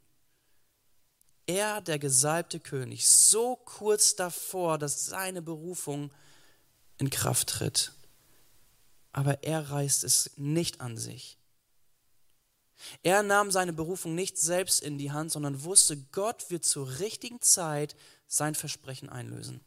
er, 1.48 1.82
der 1.82 2.00
gesalbte 2.00 2.60
König, 2.60 3.08
so 3.08 3.56
kurz 3.56 4.15
davor, 4.15 4.78
dass 4.78 5.06
seine 5.06 5.41
Berufung 5.41 6.12
in 6.98 7.10
Kraft 7.10 7.50
tritt. 7.50 7.91
Aber 9.12 9.43
er 9.43 9.69
reißt 9.69 10.04
es 10.04 10.32
nicht 10.36 10.82
an 10.82 10.98
sich. 10.98 11.38
Er 13.03 13.23
nahm 13.23 13.51
seine 13.51 13.73
Berufung 13.73 14.15
nicht 14.15 14.38
selbst 14.38 14.81
in 14.81 14.97
die 14.97 15.11
Hand, 15.11 15.31
sondern 15.31 15.63
wusste, 15.63 15.97
Gott 16.11 16.49
wird 16.49 16.65
zur 16.65 16.99
richtigen 16.99 17.41
Zeit 17.41 17.95
sein 18.27 18.55
Versprechen 18.55 19.09
einlösen. 19.09 19.61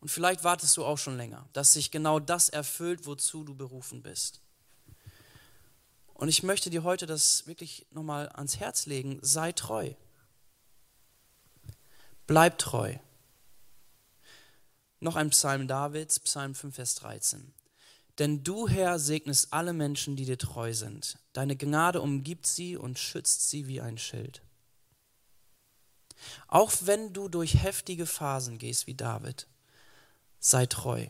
Und 0.00 0.08
vielleicht 0.08 0.44
wartest 0.44 0.76
du 0.76 0.84
auch 0.84 0.98
schon 0.98 1.16
länger, 1.16 1.46
dass 1.52 1.74
sich 1.74 1.90
genau 1.90 2.20
das 2.20 2.48
erfüllt, 2.48 3.06
wozu 3.06 3.44
du 3.44 3.54
berufen 3.54 4.02
bist. 4.02 4.40
Und 6.14 6.28
ich 6.28 6.42
möchte 6.42 6.70
dir 6.70 6.82
heute 6.82 7.06
das 7.06 7.46
wirklich 7.46 7.86
nochmal 7.90 8.28
ans 8.30 8.58
Herz 8.58 8.86
legen. 8.86 9.18
Sei 9.22 9.52
treu. 9.52 9.92
Bleib 12.26 12.58
treu. 12.58 12.96
Noch 15.00 15.16
ein 15.16 15.30
Psalm 15.30 15.66
Davids, 15.66 16.20
Psalm 16.20 16.54
5, 16.54 16.74
Vers 16.74 16.94
13. 16.96 17.54
Denn 18.20 18.44
du, 18.44 18.68
Herr, 18.68 18.98
segnest 18.98 19.54
alle 19.54 19.72
Menschen, 19.72 20.14
die 20.14 20.26
dir 20.26 20.36
treu 20.36 20.74
sind. 20.74 21.18
Deine 21.32 21.56
Gnade 21.56 22.02
umgibt 22.02 22.46
sie 22.46 22.76
und 22.76 22.98
schützt 22.98 23.48
sie 23.48 23.66
wie 23.66 23.80
ein 23.80 23.96
Schild. 23.96 24.42
Auch 26.46 26.70
wenn 26.82 27.14
du 27.14 27.30
durch 27.30 27.62
heftige 27.62 28.04
Phasen 28.04 28.58
gehst 28.58 28.86
wie 28.86 28.94
David, 28.94 29.46
sei 30.38 30.66
treu. 30.66 31.06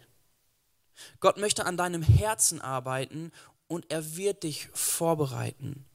Gott 1.18 1.36
möchte 1.36 1.66
an 1.66 1.76
deinem 1.76 2.02
Herzen 2.02 2.60
arbeiten 2.60 3.32
und 3.66 3.90
er 3.90 4.16
wird 4.16 4.44
dich 4.44 4.68
vorbereiten. 4.72 5.86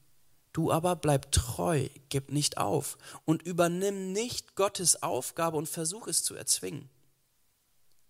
Du 0.52 0.70
aber 0.70 0.96
bleib 0.96 1.32
treu, 1.32 1.88
gib 2.10 2.30
nicht 2.30 2.58
auf 2.58 2.98
und 3.24 3.42
übernimm 3.42 4.12
nicht 4.12 4.54
Gottes 4.54 5.02
Aufgabe 5.02 5.56
und 5.56 5.68
versuch 5.68 6.08
es 6.08 6.22
zu 6.22 6.34
erzwingen. 6.34 6.90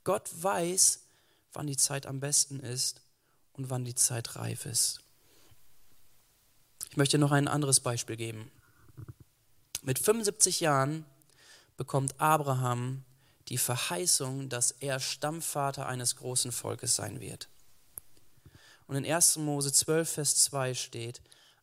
Gott 0.02 0.28
weiß, 0.32 1.05
wann 1.56 1.66
die 1.66 1.76
Zeit 1.76 2.06
am 2.06 2.20
besten 2.20 2.60
ist 2.60 3.00
und 3.54 3.70
wann 3.70 3.84
die 3.84 3.94
Zeit 3.94 4.36
reif 4.36 4.66
ist. 4.66 5.00
Ich 6.90 6.96
möchte 6.96 7.18
noch 7.18 7.32
ein 7.32 7.48
anderes 7.48 7.80
Beispiel 7.80 8.16
geben. 8.16 8.50
Mit 9.82 9.98
75 9.98 10.60
Jahren 10.60 11.04
bekommt 11.76 12.20
Abraham 12.20 13.04
die 13.48 13.58
Verheißung, 13.58 14.48
dass 14.48 14.72
er 14.72 15.00
Stammvater 15.00 15.86
eines 15.86 16.16
großen 16.16 16.52
Volkes 16.52 16.96
sein 16.96 17.20
wird. 17.20 17.48
Und 18.86 18.96
in 18.96 19.10
1. 19.10 19.38
Mose 19.38 19.72
12, 19.72 20.10
Vers 20.10 20.36
2 20.44 20.74
steht, 20.74 21.20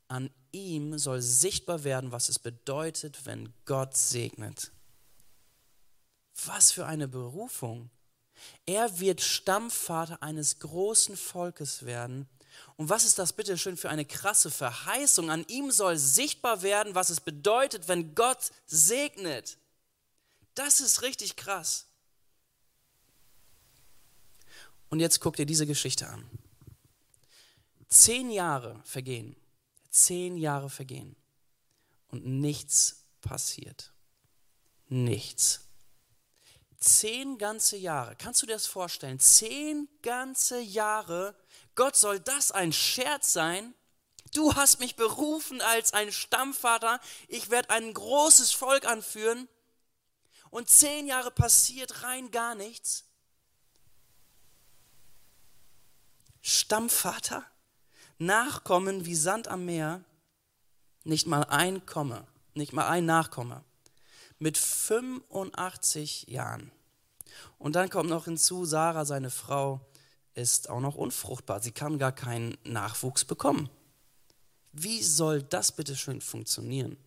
an 0.07 0.29
ihm 0.51 0.97
soll 0.97 1.21
sichtbar 1.21 1.83
werden, 1.83 2.11
was 2.11 2.29
es 2.29 2.39
bedeutet, 2.39 3.25
wenn 3.25 3.53
Gott 3.65 3.95
segnet. 3.95 4.71
Was 6.45 6.71
für 6.71 6.85
eine 6.85 7.07
Berufung. 7.07 7.89
Er 8.65 8.99
wird 8.99 9.21
Stammvater 9.21 10.21
eines 10.21 10.59
großen 10.59 11.17
Volkes 11.17 11.85
werden. 11.85 12.27
Und 12.77 12.89
was 12.89 13.05
ist 13.05 13.19
das 13.19 13.33
bitte 13.33 13.57
schön 13.57 13.77
für 13.77 13.89
eine 13.89 14.05
krasse 14.05 14.51
Verheißung? 14.51 15.29
An 15.29 15.45
ihm 15.47 15.71
soll 15.71 15.97
sichtbar 15.97 16.61
werden, 16.61 16.95
was 16.95 17.09
es 17.09 17.19
bedeutet, 17.19 17.87
wenn 17.87 18.15
Gott 18.15 18.51
segnet. 18.65 19.57
Das 20.55 20.79
ist 20.79 21.01
richtig 21.01 21.35
krass. 21.35 21.87
Und 24.89 24.99
jetzt 24.99 25.19
guck 25.19 25.35
dir 25.35 25.45
diese 25.45 25.65
Geschichte 25.65 26.07
an. 26.07 26.23
Zehn 27.89 28.29
Jahre 28.29 28.79
vergehen 28.85 29.35
Zehn 29.93 30.37
Jahre 30.37 30.71
vergehen 30.71 31.15
und 32.07 32.25
nichts 32.25 33.03
passiert. 33.21 33.93
Nichts. 34.89 35.61
Zehn 36.83 37.37
ganze 37.37 37.77
Jahre. 37.77 38.13
Kannst 38.17 38.41
du 38.41 38.45
dir 38.45 38.53
das 38.53 38.67
vorstellen? 38.67 39.17
Zehn 39.17 39.87
ganze 40.01 40.59
Jahre. 40.59 41.33
Gott 41.75 41.95
soll 41.95 42.19
das 42.19 42.51
ein 42.51 42.73
Scherz 42.73 43.31
sein? 43.31 43.73
Du 44.33 44.55
hast 44.55 44.81
mich 44.81 44.97
berufen 44.97 45.61
als 45.61 45.93
ein 45.93 46.11
Stammvater. 46.11 46.99
Ich 47.29 47.49
werde 47.49 47.69
ein 47.69 47.93
großes 47.93 48.51
Volk 48.51 48.85
anführen. 48.85 49.47
Und 50.49 50.69
zehn 50.69 51.07
Jahre 51.07 51.31
passiert 51.31 52.03
rein 52.03 52.31
gar 52.31 52.53
nichts. 52.53 53.05
Stammvater? 56.41 57.45
Nachkommen 58.17 59.05
wie 59.05 59.15
Sand 59.15 59.47
am 59.47 59.63
Meer, 59.63 60.03
nicht 61.05 61.27
mal 61.27 61.43
ein 61.45 61.85
Komme, 61.85 62.27
nicht 62.53 62.73
mal 62.73 62.87
ein 62.89 63.05
Nachkomme, 63.05 63.63
mit 64.43 64.57
85 64.57 66.27
Jahren. 66.27 66.69
Und 67.57 67.77
dann 67.77 67.89
kommt 67.89 68.09
noch 68.09 68.25
hinzu, 68.25 68.65
Sarah, 68.65 69.05
seine 69.05 69.29
Frau, 69.29 69.79
ist 70.35 70.69
auch 70.69 70.81
noch 70.81 70.95
unfruchtbar. 70.95 71.61
Sie 71.61 71.71
kann 71.71 71.97
gar 71.97 72.11
keinen 72.11 72.57
Nachwuchs 72.65 73.23
bekommen. 73.23 73.69
Wie 74.73 75.01
soll 75.01 75.41
das 75.43 75.71
bitte 75.71 75.95
schön 75.95 76.19
funktionieren? 76.19 76.97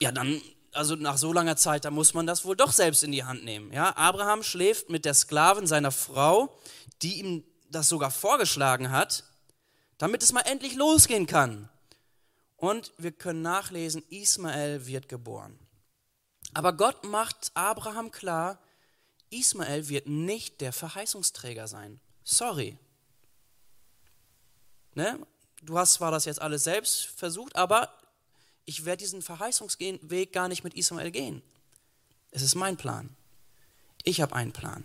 Ja, 0.00 0.12
dann, 0.12 0.40
also 0.72 0.96
nach 0.96 1.18
so 1.18 1.32
langer 1.32 1.56
Zeit, 1.56 1.84
da 1.84 1.90
muss 1.90 2.14
man 2.14 2.26
das 2.26 2.46
wohl 2.46 2.56
doch 2.56 2.72
selbst 2.72 3.02
in 3.02 3.12
die 3.12 3.24
Hand 3.24 3.44
nehmen. 3.44 3.70
Ja, 3.70 3.94
Abraham 3.96 4.42
schläft 4.42 4.88
mit 4.88 5.04
der 5.04 5.14
Sklavin 5.14 5.66
seiner 5.66 5.90
Frau, 5.92 6.58
die 7.02 7.20
ihm 7.20 7.44
das 7.70 7.90
sogar 7.90 8.10
vorgeschlagen 8.10 8.90
hat, 8.90 9.24
damit 9.98 10.22
es 10.22 10.32
mal 10.32 10.40
endlich 10.42 10.74
losgehen 10.74 11.26
kann. 11.26 11.68
Und 12.58 12.92
wir 12.98 13.12
können 13.12 13.40
nachlesen, 13.40 14.02
Ismael 14.10 14.86
wird 14.86 15.08
geboren. 15.08 15.58
Aber 16.54 16.72
Gott 16.72 17.04
macht 17.04 17.52
Abraham 17.54 18.10
klar, 18.10 18.60
Ismael 19.30 19.88
wird 19.88 20.08
nicht 20.08 20.60
der 20.60 20.72
Verheißungsträger 20.72 21.68
sein. 21.68 22.00
Sorry. 22.24 22.76
Ne? 24.94 25.24
Du 25.62 25.78
hast 25.78 25.94
zwar 25.94 26.10
das 26.10 26.24
jetzt 26.24 26.42
alles 26.42 26.64
selbst 26.64 27.06
versucht, 27.06 27.54
aber 27.54 27.92
ich 28.64 28.84
werde 28.84 28.98
diesen 28.98 29.22
Verheißungsweg 29.22 30.32
gar 30.32 30.48
nicht 30.48 30.64
mit 30.64 30.74
Ismael 30.74 31.10
gehen. 31.10 31.42
Es 32.30 32.42
ist 32.42 32.54
mein 32.54 32.76
Plan. 32.76 33.16
Ich 34.02 34.20
habe 34.20 34.34
einen 34.34 34.52
Plan. 34.52 34.84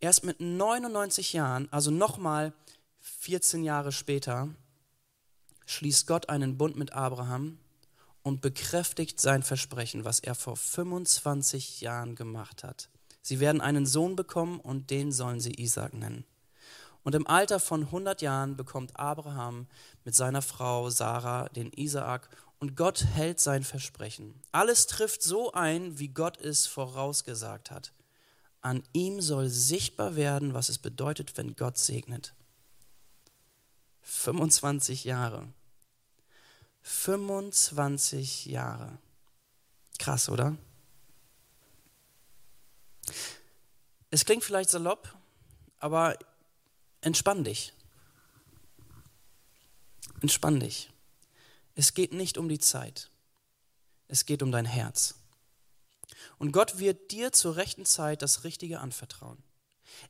Erst 0.00 0.24
mit 0.24 0.40
99 0.40 1.32
Jahren, 1.32 1.68
also 1.72 1.90
nochmal 1.90 2.52
14 3.00 3.64
Jahre 3.64 3.92
später, 3.92 4.48
schließt 5.68 6.06
Gott 6.06 6.28
einen 6.28 6.56
Bund 6.56 6.76
mit 6.76 6.94
Abraham 6.94 7.58
und 8.22 8.40
bekräftigt 8.40 9.20
sein 9.20 9.42
Versprechen, 9.42 10.04
was 10.04 10.18
er 10.18 10.34
vor 10.34 10.56
25 10.56 11.82
Jahren 11.82 12.14
gemacht 12.14 12.64
hat. 12.64 12.88
Sie 13.22 13.38
werden 13.38 13.60
einen 13.60 13.84
Sohn 13.84 14.16
bekommen 14.16 14.60
und 14.60 14.90
den 14.90 15.12
sollen 15.12 15.40
sie 15.40 15.52
Isaac 15.60 15.92
nennen. 15.92 16.24
Und 17.02 17.14
im 17.14 17.26
Alter 17.26 17.60
von 17.60 17.82
100 17.84 18.22
Jahren 18.22 18.56
bekommt 18.56 18.98
Abraham 18.98 19.66
mit 20.04 20.14
seiner 20.14 20.42
Frau 20.42 20.88
Sarah 20.90 21.48
den 21.50 21.70
Isaak 21.72 22.28
und 22.58 22.74
Gott 22.74 23.04
hält 23.04 23.38
sein 23.38 23.62
Versprechen. 23.62 24.34
Alles 24.52 24.86
trifft 24.86 25.22
so 25.22 25.52
ein, 25.52 25.98
wie 25.98 26.08
Gott 26.08 26.40
es 26.40 26.66
vorausgesagt 26.66 27.70
hat. 27.70 27.92
An 28.62 28.82
ihm 28.92 29.20
soll 29.20 29.48
sichtbar 29.48 30.16
werden, 30.16 30.54
was 30.54 30.68
es 30.68 30.78
bedeutet, 30.78 31.36
wenn 31.36 31.54
Gott 31.54 31.78
segnet. 31.78 32.34
25 34.02 35.04
Jahre. 35.04 35.46
25 36.82 38.46
Jahre. 38.46 38.98
Krass, 39.98 40.28
oder? 40.28 40.56
Es 44.10 44.24
klingt 44.24 44.44
vielleicht 44.44 44.70
salopp, 44.70 45.14
aber 45.78 46.18
entspann 47.00 47.44
dich. 47.44 47.74
Entspann 50.20 50.60
dich. 50.60 50.90
Es 51.74 51.94
geht 51.94 52.12
nicht 52.12 52.38
um 52.38 52.48
die 52.48 52.58
Zeit. 52.58 53.10
Es 54.08 54.24
geht 54.24 54.42
um 54.42 54.50
dein 54.50 54.64
Herz. 54.64 55.14
Und 56.38 56.52
Gott 56.52 56.78
wird 56.78 57.10
dir 57.10 57.32
zur 57.32 57.56
rechten 57.56 57.84
Zeit 57.84 58.22
das 58.22 58.44
Richtige 58.44 58.80
anvertrauen. 58.80 59.42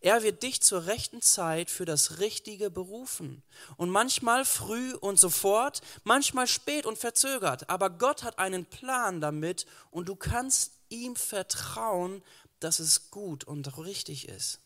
Er 0.00 0.22
wird 0.22 0.42
dich 0.42 0.60
zur 0.60 0.86
rechten 0.86 1.22
Zeit 1.22 1.70
für 1.70 1.84
das 1.84 2.18
Richtige 2.18 2.70
berufen. 2.70 3.42
Und 3.76 3.90
manchmal 3.90 4.44
früh 4.44 4.94
und 4.94 5.18
sofort, 5.18 5.80
manchmal 6.04 6.46
spät 6.46 6.86
und 6.86 6.98
verzögert. 6.98 7.68
Aber 7.70 7.90
Gott 7.90 8.22
hat 8.22 8.38
einen 8.38 8.64
Plan 8.66 9.20
damit 9.20 9.66
und 9.90 10.08
du 10.08 10.16
kannst 10.16 10.72
ihm 10.88 11.16
vertrauen, 11.16 12.22
dass 12.60 12.78
es 12.78 13.10
gut 13.10 13.44
und 13.44 13.78
richtig 13.78 14.28
ist. 14.28 14.60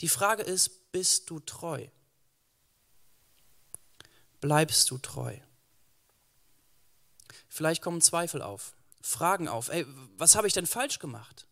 Die 0.00 0.08
Frage 0.08 0.42
ist, 0.42 0.92
bist 0.92 1.30
du 1.30 1.40
treu? 1.40 1.86
bleibst 4.42 4.90
du 4.90 4.98
treu? 4.98 5.34
Vielleicht 7.48 7.80
kommen 7.80 8.02
Zweifel 8.02 8.42
auf, 8.42 8.74
Fragen 9.00 9.48
auf. 9.48 9.70
Ey, 9.70 9.86
was 10.18 10.36
habe 10.36 10.46
ich 10.46 10.52
denn 10.52 10.66
falsch 10.66 10.98
gemacht? 10.98 11.46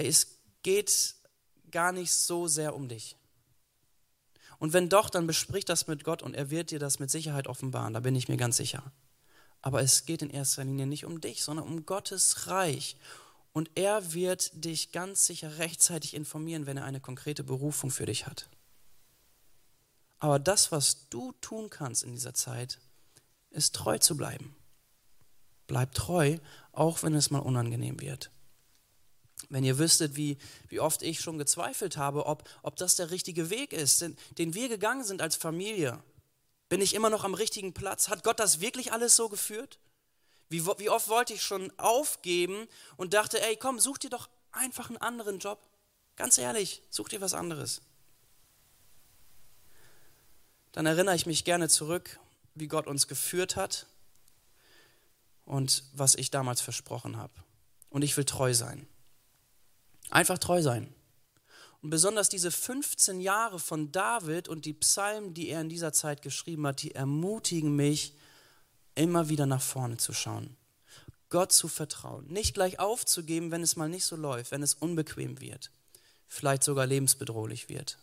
Ey, 0.00 0.06
es 0.06 0.38
geht 0.62 1.14
gar 1.70 1.92
nicht 1.92 2.14
so 2.14 2.48
sehr 2.48 2.74
um 2.74 2.88
dich. 2.88 3.16
Und 4.58 4.72
wenn 4.72 4.88
doch, 4.88 5.10
dann 5.10 5.26
besprich 5.26 5.66
das 5.66 5.88
mit 5.88 6.04
Gott 6.04 6.22
und 6.22 6.32
er 6.34 6.48
wird 6.48 6.70
dir 6.70 6.78
das 6.78 7.00
mit 7.00 7.10
Sicherheit 7.10 7.46
offenbaren, 7.46 7.92
da 7.92 8.00
bin 8.00 8.14
ich 8.14 8.26
mir 8.28 8.38
ganz 8.38 8.56
sicher. 8.56 8.92
Aber 9.60 9.82
es 9.82 10.06
geht 10.06 10.22
in 10.22 10.30
erster 10.30 10.64
Linie 10.64 10.86
nicht 10.86 11.04
um 11.04 11.20
dich, 11.20 11.42
sondern 11.42 11.66
um 11.66 11.84
Gottes 11.84 12.46
Reich. 12.46 12.96
Und 13.52 13.70
er 13.74 14.14
wird 14.14 14.64
dich 14.64 14.90
ganz 14.90 15.26
sicher 15.26 15.58
rechtzeitig 15.58 16.14
informieren, 16.14 16.64
wenn 16.64 16.78
er 16.78 16.84
eine 16.84 17.00
konkrete 17.00 17.44
Berufung 17.44 17.90
für 17.90 18.06
dich 18.06 18.26
hat. 18.26 18.48
Aber 20.18 20.38
das, 20.38 20.72
was 20.72 21.10
du 21.10 21.32
tun 21.42 21.68
kannst 21.68 22.04
in 22.04 22.12
dieser 22.12 22.32
Zeit, 22.32 22.78
ist 23.50 23.74
treu 23.74 23.98
zu 23.98 24.16
bleiben. 24.16 24.56
Bleib 25.66 25.94
treu, 25.94 26.38
auch 26.72 27.02
wenn 27.02 27.14
es 27.14 27.30
mal 27.30 27.40
unangenehm 27.40 28.00
wird. 28.00 28.30
Wenn 29.48 29.64
ihr 29.64 29.78
wüsstet, 29.78 30.16
wie, 30.16 30.36
wie 30.68 30.80
oft 30.80 31.02
ich 31.02 31.20
schon 31.20 31.38
gezweifelt 31.38 31.96
habe, 31.96 32.26
ob, 32.26 32.48
ob 32.62 32.76
das 32.76 32.96
der 32.96 33.10
richtige 33.10 33.50
Weg 33.50 33.72
ist, 33.72 34.02
den, 34.02 34.16
den 34.38 34.54
wir 34.54 34.68
gegangen 34.68 35.04
sind 35.04 35.22
als 35.22 35.36
Familie. 35.36 36.02
Bin 36.68 36.80
ich 36.80 36.94
immer 36.94 37.10
noch 37.10 37.24
am 37.24 37.34
richtigen 37.34 37.72
Platz? 37.72 38.08
Hat 38.08 38.22
Gott 38.22 38.38
das 38.38 38.60
wirklich 38.60 38.92
alles 38.92 39.16
so 39.16 39.28
geführt? 39.28 39.78
Wie, 40.48 40.66
wie 40.66 40.90
oft 40.90 41.08
wollte 41.08 41.32
ich 41.32 41.42
schon 41.42 41.72
aufgeben 41.78 42.68
und 42.96 43.14
dachte, 43.14 43.40
ey, 43.40 43.56
komm, 43.56 43.80
such 43.80 43.98
dir 43.98 44.10
doch 44.10 44.28
einfach 44.52 44.88
einen 44.88 44.98
anderen 44.98 45.38
Job. 45.38 45.60
Ganz 46.16 46.38
ehrlich, 46.38 46.82
such 46.90 47.08
dir 47.08 47.20
was 47.20 47.34
anderes 47.34 47.80
dann 50.72 50.86
erinnere 50.86 51.16
ich 51.16 51.26
mich 51.26 51.44
gerne 51.44 51.68
zurück, 51.68 52.18
wie 52.54 52.68
Gott 52.68 52.86
uns 52.86 53.08
geführt 53.08 53.56
hat 53.56 53.86
und 55.44 55.84
was 55.92 56.14
ich 56.14 56.30
damals 56.30 56.60
versprochen 56.60 57.16
habe. 57.16 57.32
Und 57.88 58.02
ich 58.02 58.16
will 58.16 58.24
treu 58.24 58.54
sein. 58.54 58.86
Einfach 60.10 60.38
treu 60.38 60.62
sein. 60.62 60.92
Und 61.82 61.90
besonders 61.90 62.28
diese 62.28 62.50
15 62.50 63.20
Jahre 63.20 63.58
von 63.58 63.90
David 63.90 64.48
und 64.48 64.64
die 64.64 64.74
Psalmen, 64.74 65.32
die 65.32 65.48
er 65.48 65.62
in 65.62 65.68
dieser 65.68 65.92
Zeit 65.92 66.20
geschrieben 66.20 66.66
hat, 66.66 66.82
die 66.82 66.94
ermutigen 66.94 67.74
mich, 67.74 68.14
immer 68.94 69.28
wieder 69.28 69.46
nach 69.46 69.62
vorne 69.62 69.96
zu 69.96 70.12
schauen. 70.12 70.56
Gott 71.30 71.52
zu 71.52 71.68
vertrauen. 71.68 72.26
Nicht 72.26 72.54
gleich 72.54 72.80
aufzugeben, 72.80 73.50
wenn 73.50 73.62
es 73.62 73.76
mal 73.76 73.88
nicht 73.88 74.04
so 74.04 74.16
läuft, 74.16 74.50
wenn 74.50 74.62
es 74.62 74.74
unbequem 74.74 75.40
wird. 75.40 75.70
Vielleicht 76.26 76.64
sogar 76.64 76.86
lebensbedrohlich 76.86 77.68
wird. 77.68 77.98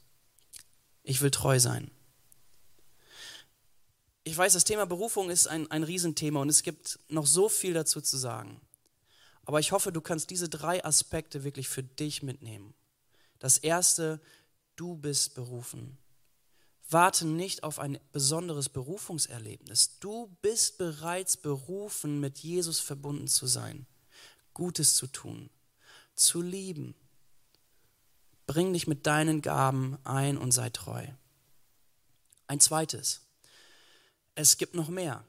Ich 1.04 1.22
will 1.22 1.32
treu 1.32 1.60
sein. 1.60 1.92
Ich 4.24 4.38
weiß, 4.38 4.54
das 4.54 4.64
Thema 4.64 4.86
Berufung 4.86 5.30
ist 5.30 5.48
ein, 5.48 5.70
ein 5.72 5.84
Riesenthema 5.84 6.42
und 6.42 6.50
es 6.50 6.64
gibt 6.64 7.00
noch 7.10 7.26
so 7.26 7.48
viel 7.48 7.74
dazu 7.74 8.02
zu 8.02 8.18
sagen. 8.18 8.60
Aber 9.48 9.62
ich 9.62 9.72
hoffe, 9.72 9.94
du 9.94 10.02
kannst 10.02 10.30
diese 10.30 10.50
drei 10.50 10.84
Aspekte 10.84 11.46
wirklich 11.46 11.70
für 11.70 11.82
dich 11.82 12.22
mitnehmen. 12.22 12.74
Das 13.40 13.58
erste, 13.58 14.20
du 14.76 14.98
bist 14.98 15.36
berufen. 15.36 15.98
Warte 16.90 17.26
nicht 17.26 17.64
auf 17.64 17.80
ein 17.80 17.98
besonderes 18.12 18.68
Berufungserlebnis. 18.68 20.00
Du 20.00 20.28
bist 20.42 20.78
bereits 20.78 21.38
berufen, 21.38 22.20
mit 22.20 22.40
Jesus 22.40 22.82
verbunden 22.82 23.30
zu 23.30 23.48
sein, 23.48 23.88
Gutes 24.54 24.98
zu 24.98 25.08
tun, 25.08 25.50
zu 26.14 26.42
lieben. 26.42 26.94
Bring 28.48 28.74
dich 28.74 28.86
mit 28.86 29.08
deinen 29.08 29.42
Gaben 29.42 29.98
ein 30.04 30.38
und 30.38 30.52
sei 30.52 30.70
treu. 30.72 31.08
Ein 32.48 32.60
zweites, 32.60 33.22
es 34.36 34.58
gibt 34.58 34.76
noch 34.76 34.90
mehr. 34.90 35.24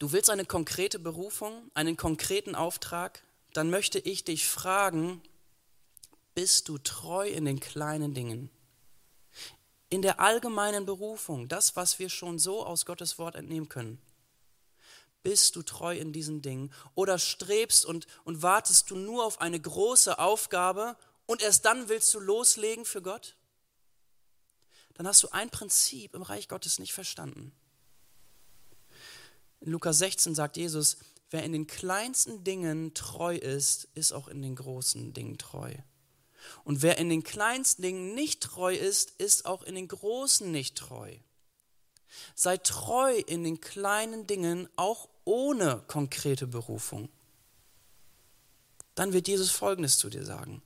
Du 0.00 0.12
willst 0.12 0.30
eine 0.30 0.46
konkrete 0.46 0.98
Berufung, 0.98 1.70
einen 1.74 1.94
konkreten 1.94 2.54
Auftrag, 2.54 3.22
dann 3.52 3.68
möchte 3.68 3.98
ich 3.98 4.24
dich 4.24 4.48
fragen, 4.48 5.22
bist 6.34 6.70
du 6.70 6.78
treu 6.78 7.28
in 7.28 7.44
den 7.44 7.60
kleinen 7.60 8.14
Dingen? 8.14 8.48
In 9.90 10.00
der 10.00 10.18
allgemeinen 10.18 10.86
Berufung, 10.86 11.48
das, 11.48 11.76
was 11.76 11.98
wir 11.98 12.08
schon 12.08 12.38
so 12.38 12.64
aus 12.64 12.86
Gottes 12.86 13.18
Wort 13.18 13.34
entnehmen 13.34 13.68
können. 13.68 14.00
Bist 15.22 15.54
du 15.56 15.62
treu 15.62 15.94
in 15.94 16.14
diesen 16.14 16.40
Dingen? 16.40 16.72
Oder 16.94 17.18
strebst 17.18 17.84
und, 17.84 18.06
und 18.24 18.40
wartest 18.40 18.90
du 18.90 18.96
nur 18.96 19.26
auf 19.26 19.42
eine 19.42 19.60
große 19.60 20.18
Aufgabe 20.18 20.96
und 21.26 21.42
erst 21.42 21.66
dann 21.66 21.90
willst 21.90 22.14
du 22.14 22.20
loslegen 22.20 22.86
für 22.86 23.02
Gott? 23.02 23.36
Dann 24.94 25.06
hast 25.06 25.22
du 25.22 25.28
ein 25.28 25.50
Prinzip 25.50 26.14
im 26.14 26.22
Reich 26.22 26.48
Gottes 26.48 26.78
nicht 26.78 26.94
verstanden. 26.94 27.52
In 29.60 29.72
Lukas 29.72 29.98
16 29.98 30.34
sagt 30.34 30.56
Jesus, 30.56 30.96
wer 31.30 31.44
in 31.44 31.52
den 31.52 31.66
kleinsten 31.66 32.44
Dingen 32.44 32.94
treu 32.94 33.36
ist, 33.36 33.88
ist 33.94 34.12
auch 34.12 34.28
in 34.28 34.42
den 34.42 34.56
großen 34.56 35.12
Dingen 35.12 35.38
treu. 35.38 35.74
Und 36.64 36.82
wer 36.82 36.98
in 36.98 37.08
den 37.08 37.22
kleinsten 37.22 37.82
Dingen 37.82 38.14
nicht 38.14 38.42
treu 38.42 38.74
ist, 38.74 39.10
ist 39.18 39.44
auch 39.44 39.62
in 39.62 39.74
den 39.74 39.88
großen 39.88 40.50
nicht 40.50 40.76
treu. 40.76 41.14
Sei 42.34 42.56
treu 42.56 43.14
in 43.26 43.44
den 43.44 43.60
kleinen 43.60 44.26
Dingen, 44.26 44.68
auch 44.76 45.08
ohne 45.24 45.82
konkrete 45.86 46.46
Berufung. 46.46 47.08
Dann 48.94 49.12
wird 49.12 49.28
Jesus 49.28 49.50
Folgendes 49.50 49.98
zu 49.98 50.10
dir 50.10 50.24
sagen. 50.24 50.62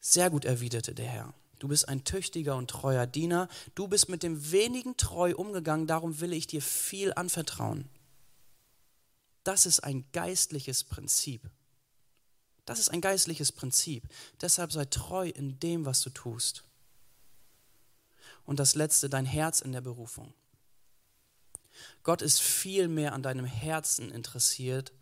Sehr 0.00 0.28
gut 0.30 0.44
erwiderte 0.44 0.94
der 0.94 1.06
Herr. 1.06 1.34
Du 1.64 1.68
bist 1.68 1.88
ein 1.88 2.04
tüchtiger 2.04 2.56
und 2.56 2.68
treuer 2.68 3.06
Diener. 3.06 3.48
Du 3.74 3.88
bist 3.88 4.10
mit 4.10 4.22
dem 4.22 4.52
wenigen 4.52 4.98
treu 4.98 5.34
umgegangen, 5.34 5.86
darum 5.86 6.20
will 6.20 6.34
ich 6.34 6.46
dir 6.46 6.60
viel 6.60 7.14
anvertrauen. 7.14 7.88
Das 9.44 9.64
ist 9.64 9.80
ein 9.80 10.04
geistliches 10.12 10.84
Prinzip. 10.84 11.48
Das 12.66 12.78
ist 12.78 12.90
ein 12.90 13.00
geistliches 13.00 13.50
Prinzip. 13.50 14.06
Deshalb 14.42 14.72
sei 14.72 14.84
treu 14.84 15.30
in 15.30 15.58
dem, 15.58 15.86
was 15.86 16.02
du 16.02 16.10
tust. 16.10 16.64
Und 18.44 18.60
das 18.60 18.74
letzte, 18.74 19.08
dein 19.08 19.24
Herz 19.24 19.62
in 19.62 19.72
der 19.72 19.80
Berufung. 19.80 20.34
Gott 22.02 22.20
ist 22.20 22.42
viel 22.42 22.88
mehr 22.88 23.14
an 23.14 23.22
deinem 23.22 23.46
Herzen 23.46 24.10
interessiert 24.10 24.92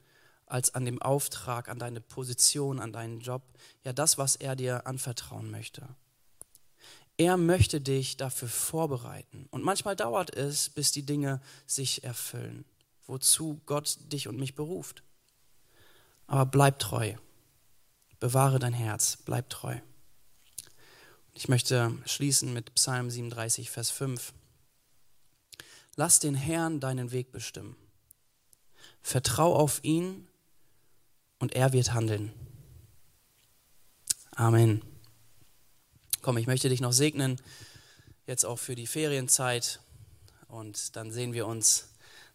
als 0.47 0.73
an 0.77 0.85
dem 0.85 1.03
Auftrag, 1.03 1.69
an 1.69 1.81
deine 1.81 2.01
Position, 2.01 2.79
an 2.79 2.93
deinen 2.93 3.19
Job, 3.19 3.43
ja 3.83 3.93
das, 3.93 4.17
was 4.17 4.37
er 4.37 4.55
dir 4.55 4.87
anvertrauen 4.87 5.51
möchte. 5.51 5.89
Er 7.23 7.37
möchte 7.37 7.81
dich 7.81 8.17
dafür 8.17 8.49
vorbereiten. 8.49 9.47
Und 9.53 9.63
manchmal 9.63 9.95
dauert 9.95 10.35
es, 10.35 10.69
bis 10.69 10.91
die 10.91 11.05
Dinge 11.05 11.41
sich 11.69 12.03
erfüllen, 12.03 12.65
wozu 13.07 13.61
Gott 13.65 13.97
dich 14.13 14.27
und 14.27 14.41
mich 14.41 14.57
beruft. 14.57 15.05
Aber 16.27 16.45
bleib 16.45 16.81
treu. 16.81 17.15
Bewahre 18.19 18.59
dein 18.59 18.73
Herz. 18.73 19.19
Bleib 19.25 19.51
treu. 19.51 19.79
Ich 21.33 21.49
möchte 21.49 21.97
schließen 22.07 22.53
mit 22.53 22.75
Psalm 22.75 23.09
37, 23.09 23.71
Vers 23.71 23.91
5. 23.91 24.33
Lass 25.95 26.19
den 26.19 26.35
Herrn 26.35 26.81
deinen 26.81 27.13
Weg 27.13 27.31
bestimmen. 27.31 27.77
Vertrau 29.01 29.55
auf 29.55 29.79
ihn 29.85 30.27
und 31.39 31.55
er 31.55 31.73
wird 31.73 31.95
handeln. 31.95 32.33
Amen. 34.35 34.83
Komm, 36.23 36.37
ich 36.37 36.47
möchte 36.47 36.69
dich 36.69 36.81
noch 36.81 36.93
segnen, 36.93 37.41
jetzt 38.29 38.45
auch 38.45 38.61
für 38.61 38.77
die 38.77 38.87
Ferienzeit. 38.87 39.81
Und 40.47 40.95
dann 40.95 41.11
sehen 41.11 41.33
wir 41.33 41.49
uns 41.49 41.89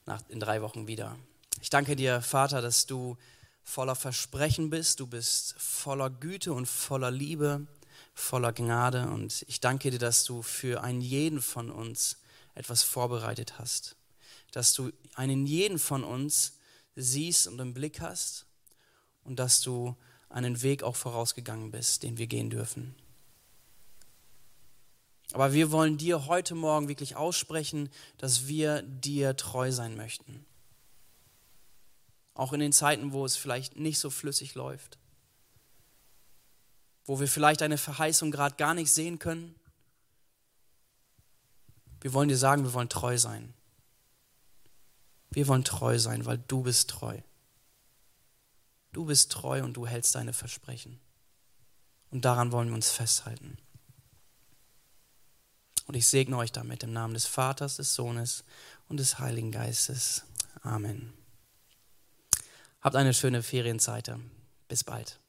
nach, 0.05 0.21
in 0.27 0.41
drei 0.41 0.61
Wochen 0.61 0.87
wieder. 0.87 1.17
Ich 1.61 1.69
danke 1.69 1.95
dir, 1.95 2.21
Vater, 2.21 2.61
dass 2.61 2.85
du 2.85 3.15
voller 3.63 3.95
Versprechen 3.95 4.69
bist, 4.69 4.99
du 4.99 5.07
bist 5.07 5.55
voller 5.57 6.09
Güte 6.09 6.51
und 6.51 6.65
voller 6.65 7.11
Liebe, 7.11 7.65
voller 8.13 8.51
Gnade. 8.51 9.07
Und 9.07 9.45
ich 9.47 9.61
danke 9.61 9.89
dir, 9.89 9.99
dass 9.99 10.25
du 10.25 10.41
für 10.41 10.83
einen 10.83 10.99
jeden 10.99 11.41
von 11.41 11.71
uns 11.71 12.17
etwas 12.55 12.83
vorbereitet 12.83 13.57
hast, 13.57 13.95
dass 14.51 14.73
du 14.73 14.91
einen 15.13 15.45
jeden 15.45 15.79
von 15.79 16.03
uns 16.03 16.57
siehst 16.97 17.47
und 17.47 17.57
im 17.59 17.73
Blick 17.73 18.01
hast. 18.01 18.47
Und 19.23 19.39
dass 19.39 19.61
du 19.61 19.95
einen 20.27 20.61
Weg 20.61 20.83
auch 20.83 20.97
vorausgegangen 20.97 21.71
bist, 21.71 22.03
den 22.03 22.17
wir 22.17 22.27
gehen 22.27 22.49
dürfen. 22.49 22.93
Aber 25.33 25.53
wir 25.53 25.71
wollen 25.71 25.97
dir 25.97 26.25
heute 26.27 26.55
Morgen 26.55 26.87
wirklich 26.87 27.15
aussprechen, 27.15 27.89
dass 28.17 28.47
wir 28.47 28.81
dir 28.81 29.35
treu 29.35 29.71
sein 29.71 29.97
möchten. 29.97 30.45
Auch 32.33 32.53
in 32.53 32.59
den 32.59 32.71
Zeiten, 32.71 33.11
wo 33.11 33.25
es 33.25 33.35
vielleicht 33.35 33.77
nicht 33.77 33.99
so 33.99 34.09
flüssig 34.09 34.55
läuft, 34.55 34.99
wo 37.05 37.19
wir 37.19 37.27
vielleicht 37.27 37.61
eine 37.61 37.77
Verheißung 37.77 38.31
gerade 38.31 38.55
gar 38.55 38.73
nicht 38.73 38.91
sehen 38.91 39.19
können. 39.19 39.55
Wir 42.01 42.13
wollen 42.13 42.29
dir 42.29 42.37
sagen, 42.37 42.63
wir 42.63 42.73
wollen 42.73 42.89
treu 42.89 43.17
sein. 43.17 43.53
Wir 45.31 45.47
wollen 45.47 45.63
treu 45.63 45.97
sein, 45.99 46.25
weil 46.25 46.37
du 46.47 46.63
bist 46.63 46.89
treu. 46.89 47.19
Du 48.93 49.05
bist 49.05 49.31
treu 49.31 49.63
und 49.63 49.73
du 49.73 49.85
hältst 49.85 50.15
deine 50.15 50.33
Versprechen. 50.33 50.99
Und 52.11 52.23
daran 52.23 52.51
wollen 52.51 52.69
wir 52.69 52.75
uns 52.75 52.91
festhalten. 52.91 53.57
Und 55.87 55.95
ich 55.95 56.07
segne 56.07 56.37
euch 56.37 56.51
damit 56.51 56.83
im 56.83 56.91
Namen 56.91 57.13
des 57.13 57.25
Vaters, 57.25 57.77
des 57.77 57.93
Sohnes 57.93 58.43
und 58.89 58.97
des 58.97 59.19
Heiligen 59.19 59.51
Geistes. 59.51 60.23
Amen. 60.61 61.13
Habt 62.81 62.95
eine 62.95 63.13
schöne 63.13 63.41
Ferienzeit. 63.41 64.11
Bis 64.67 64.83
bald. 64.83 65.19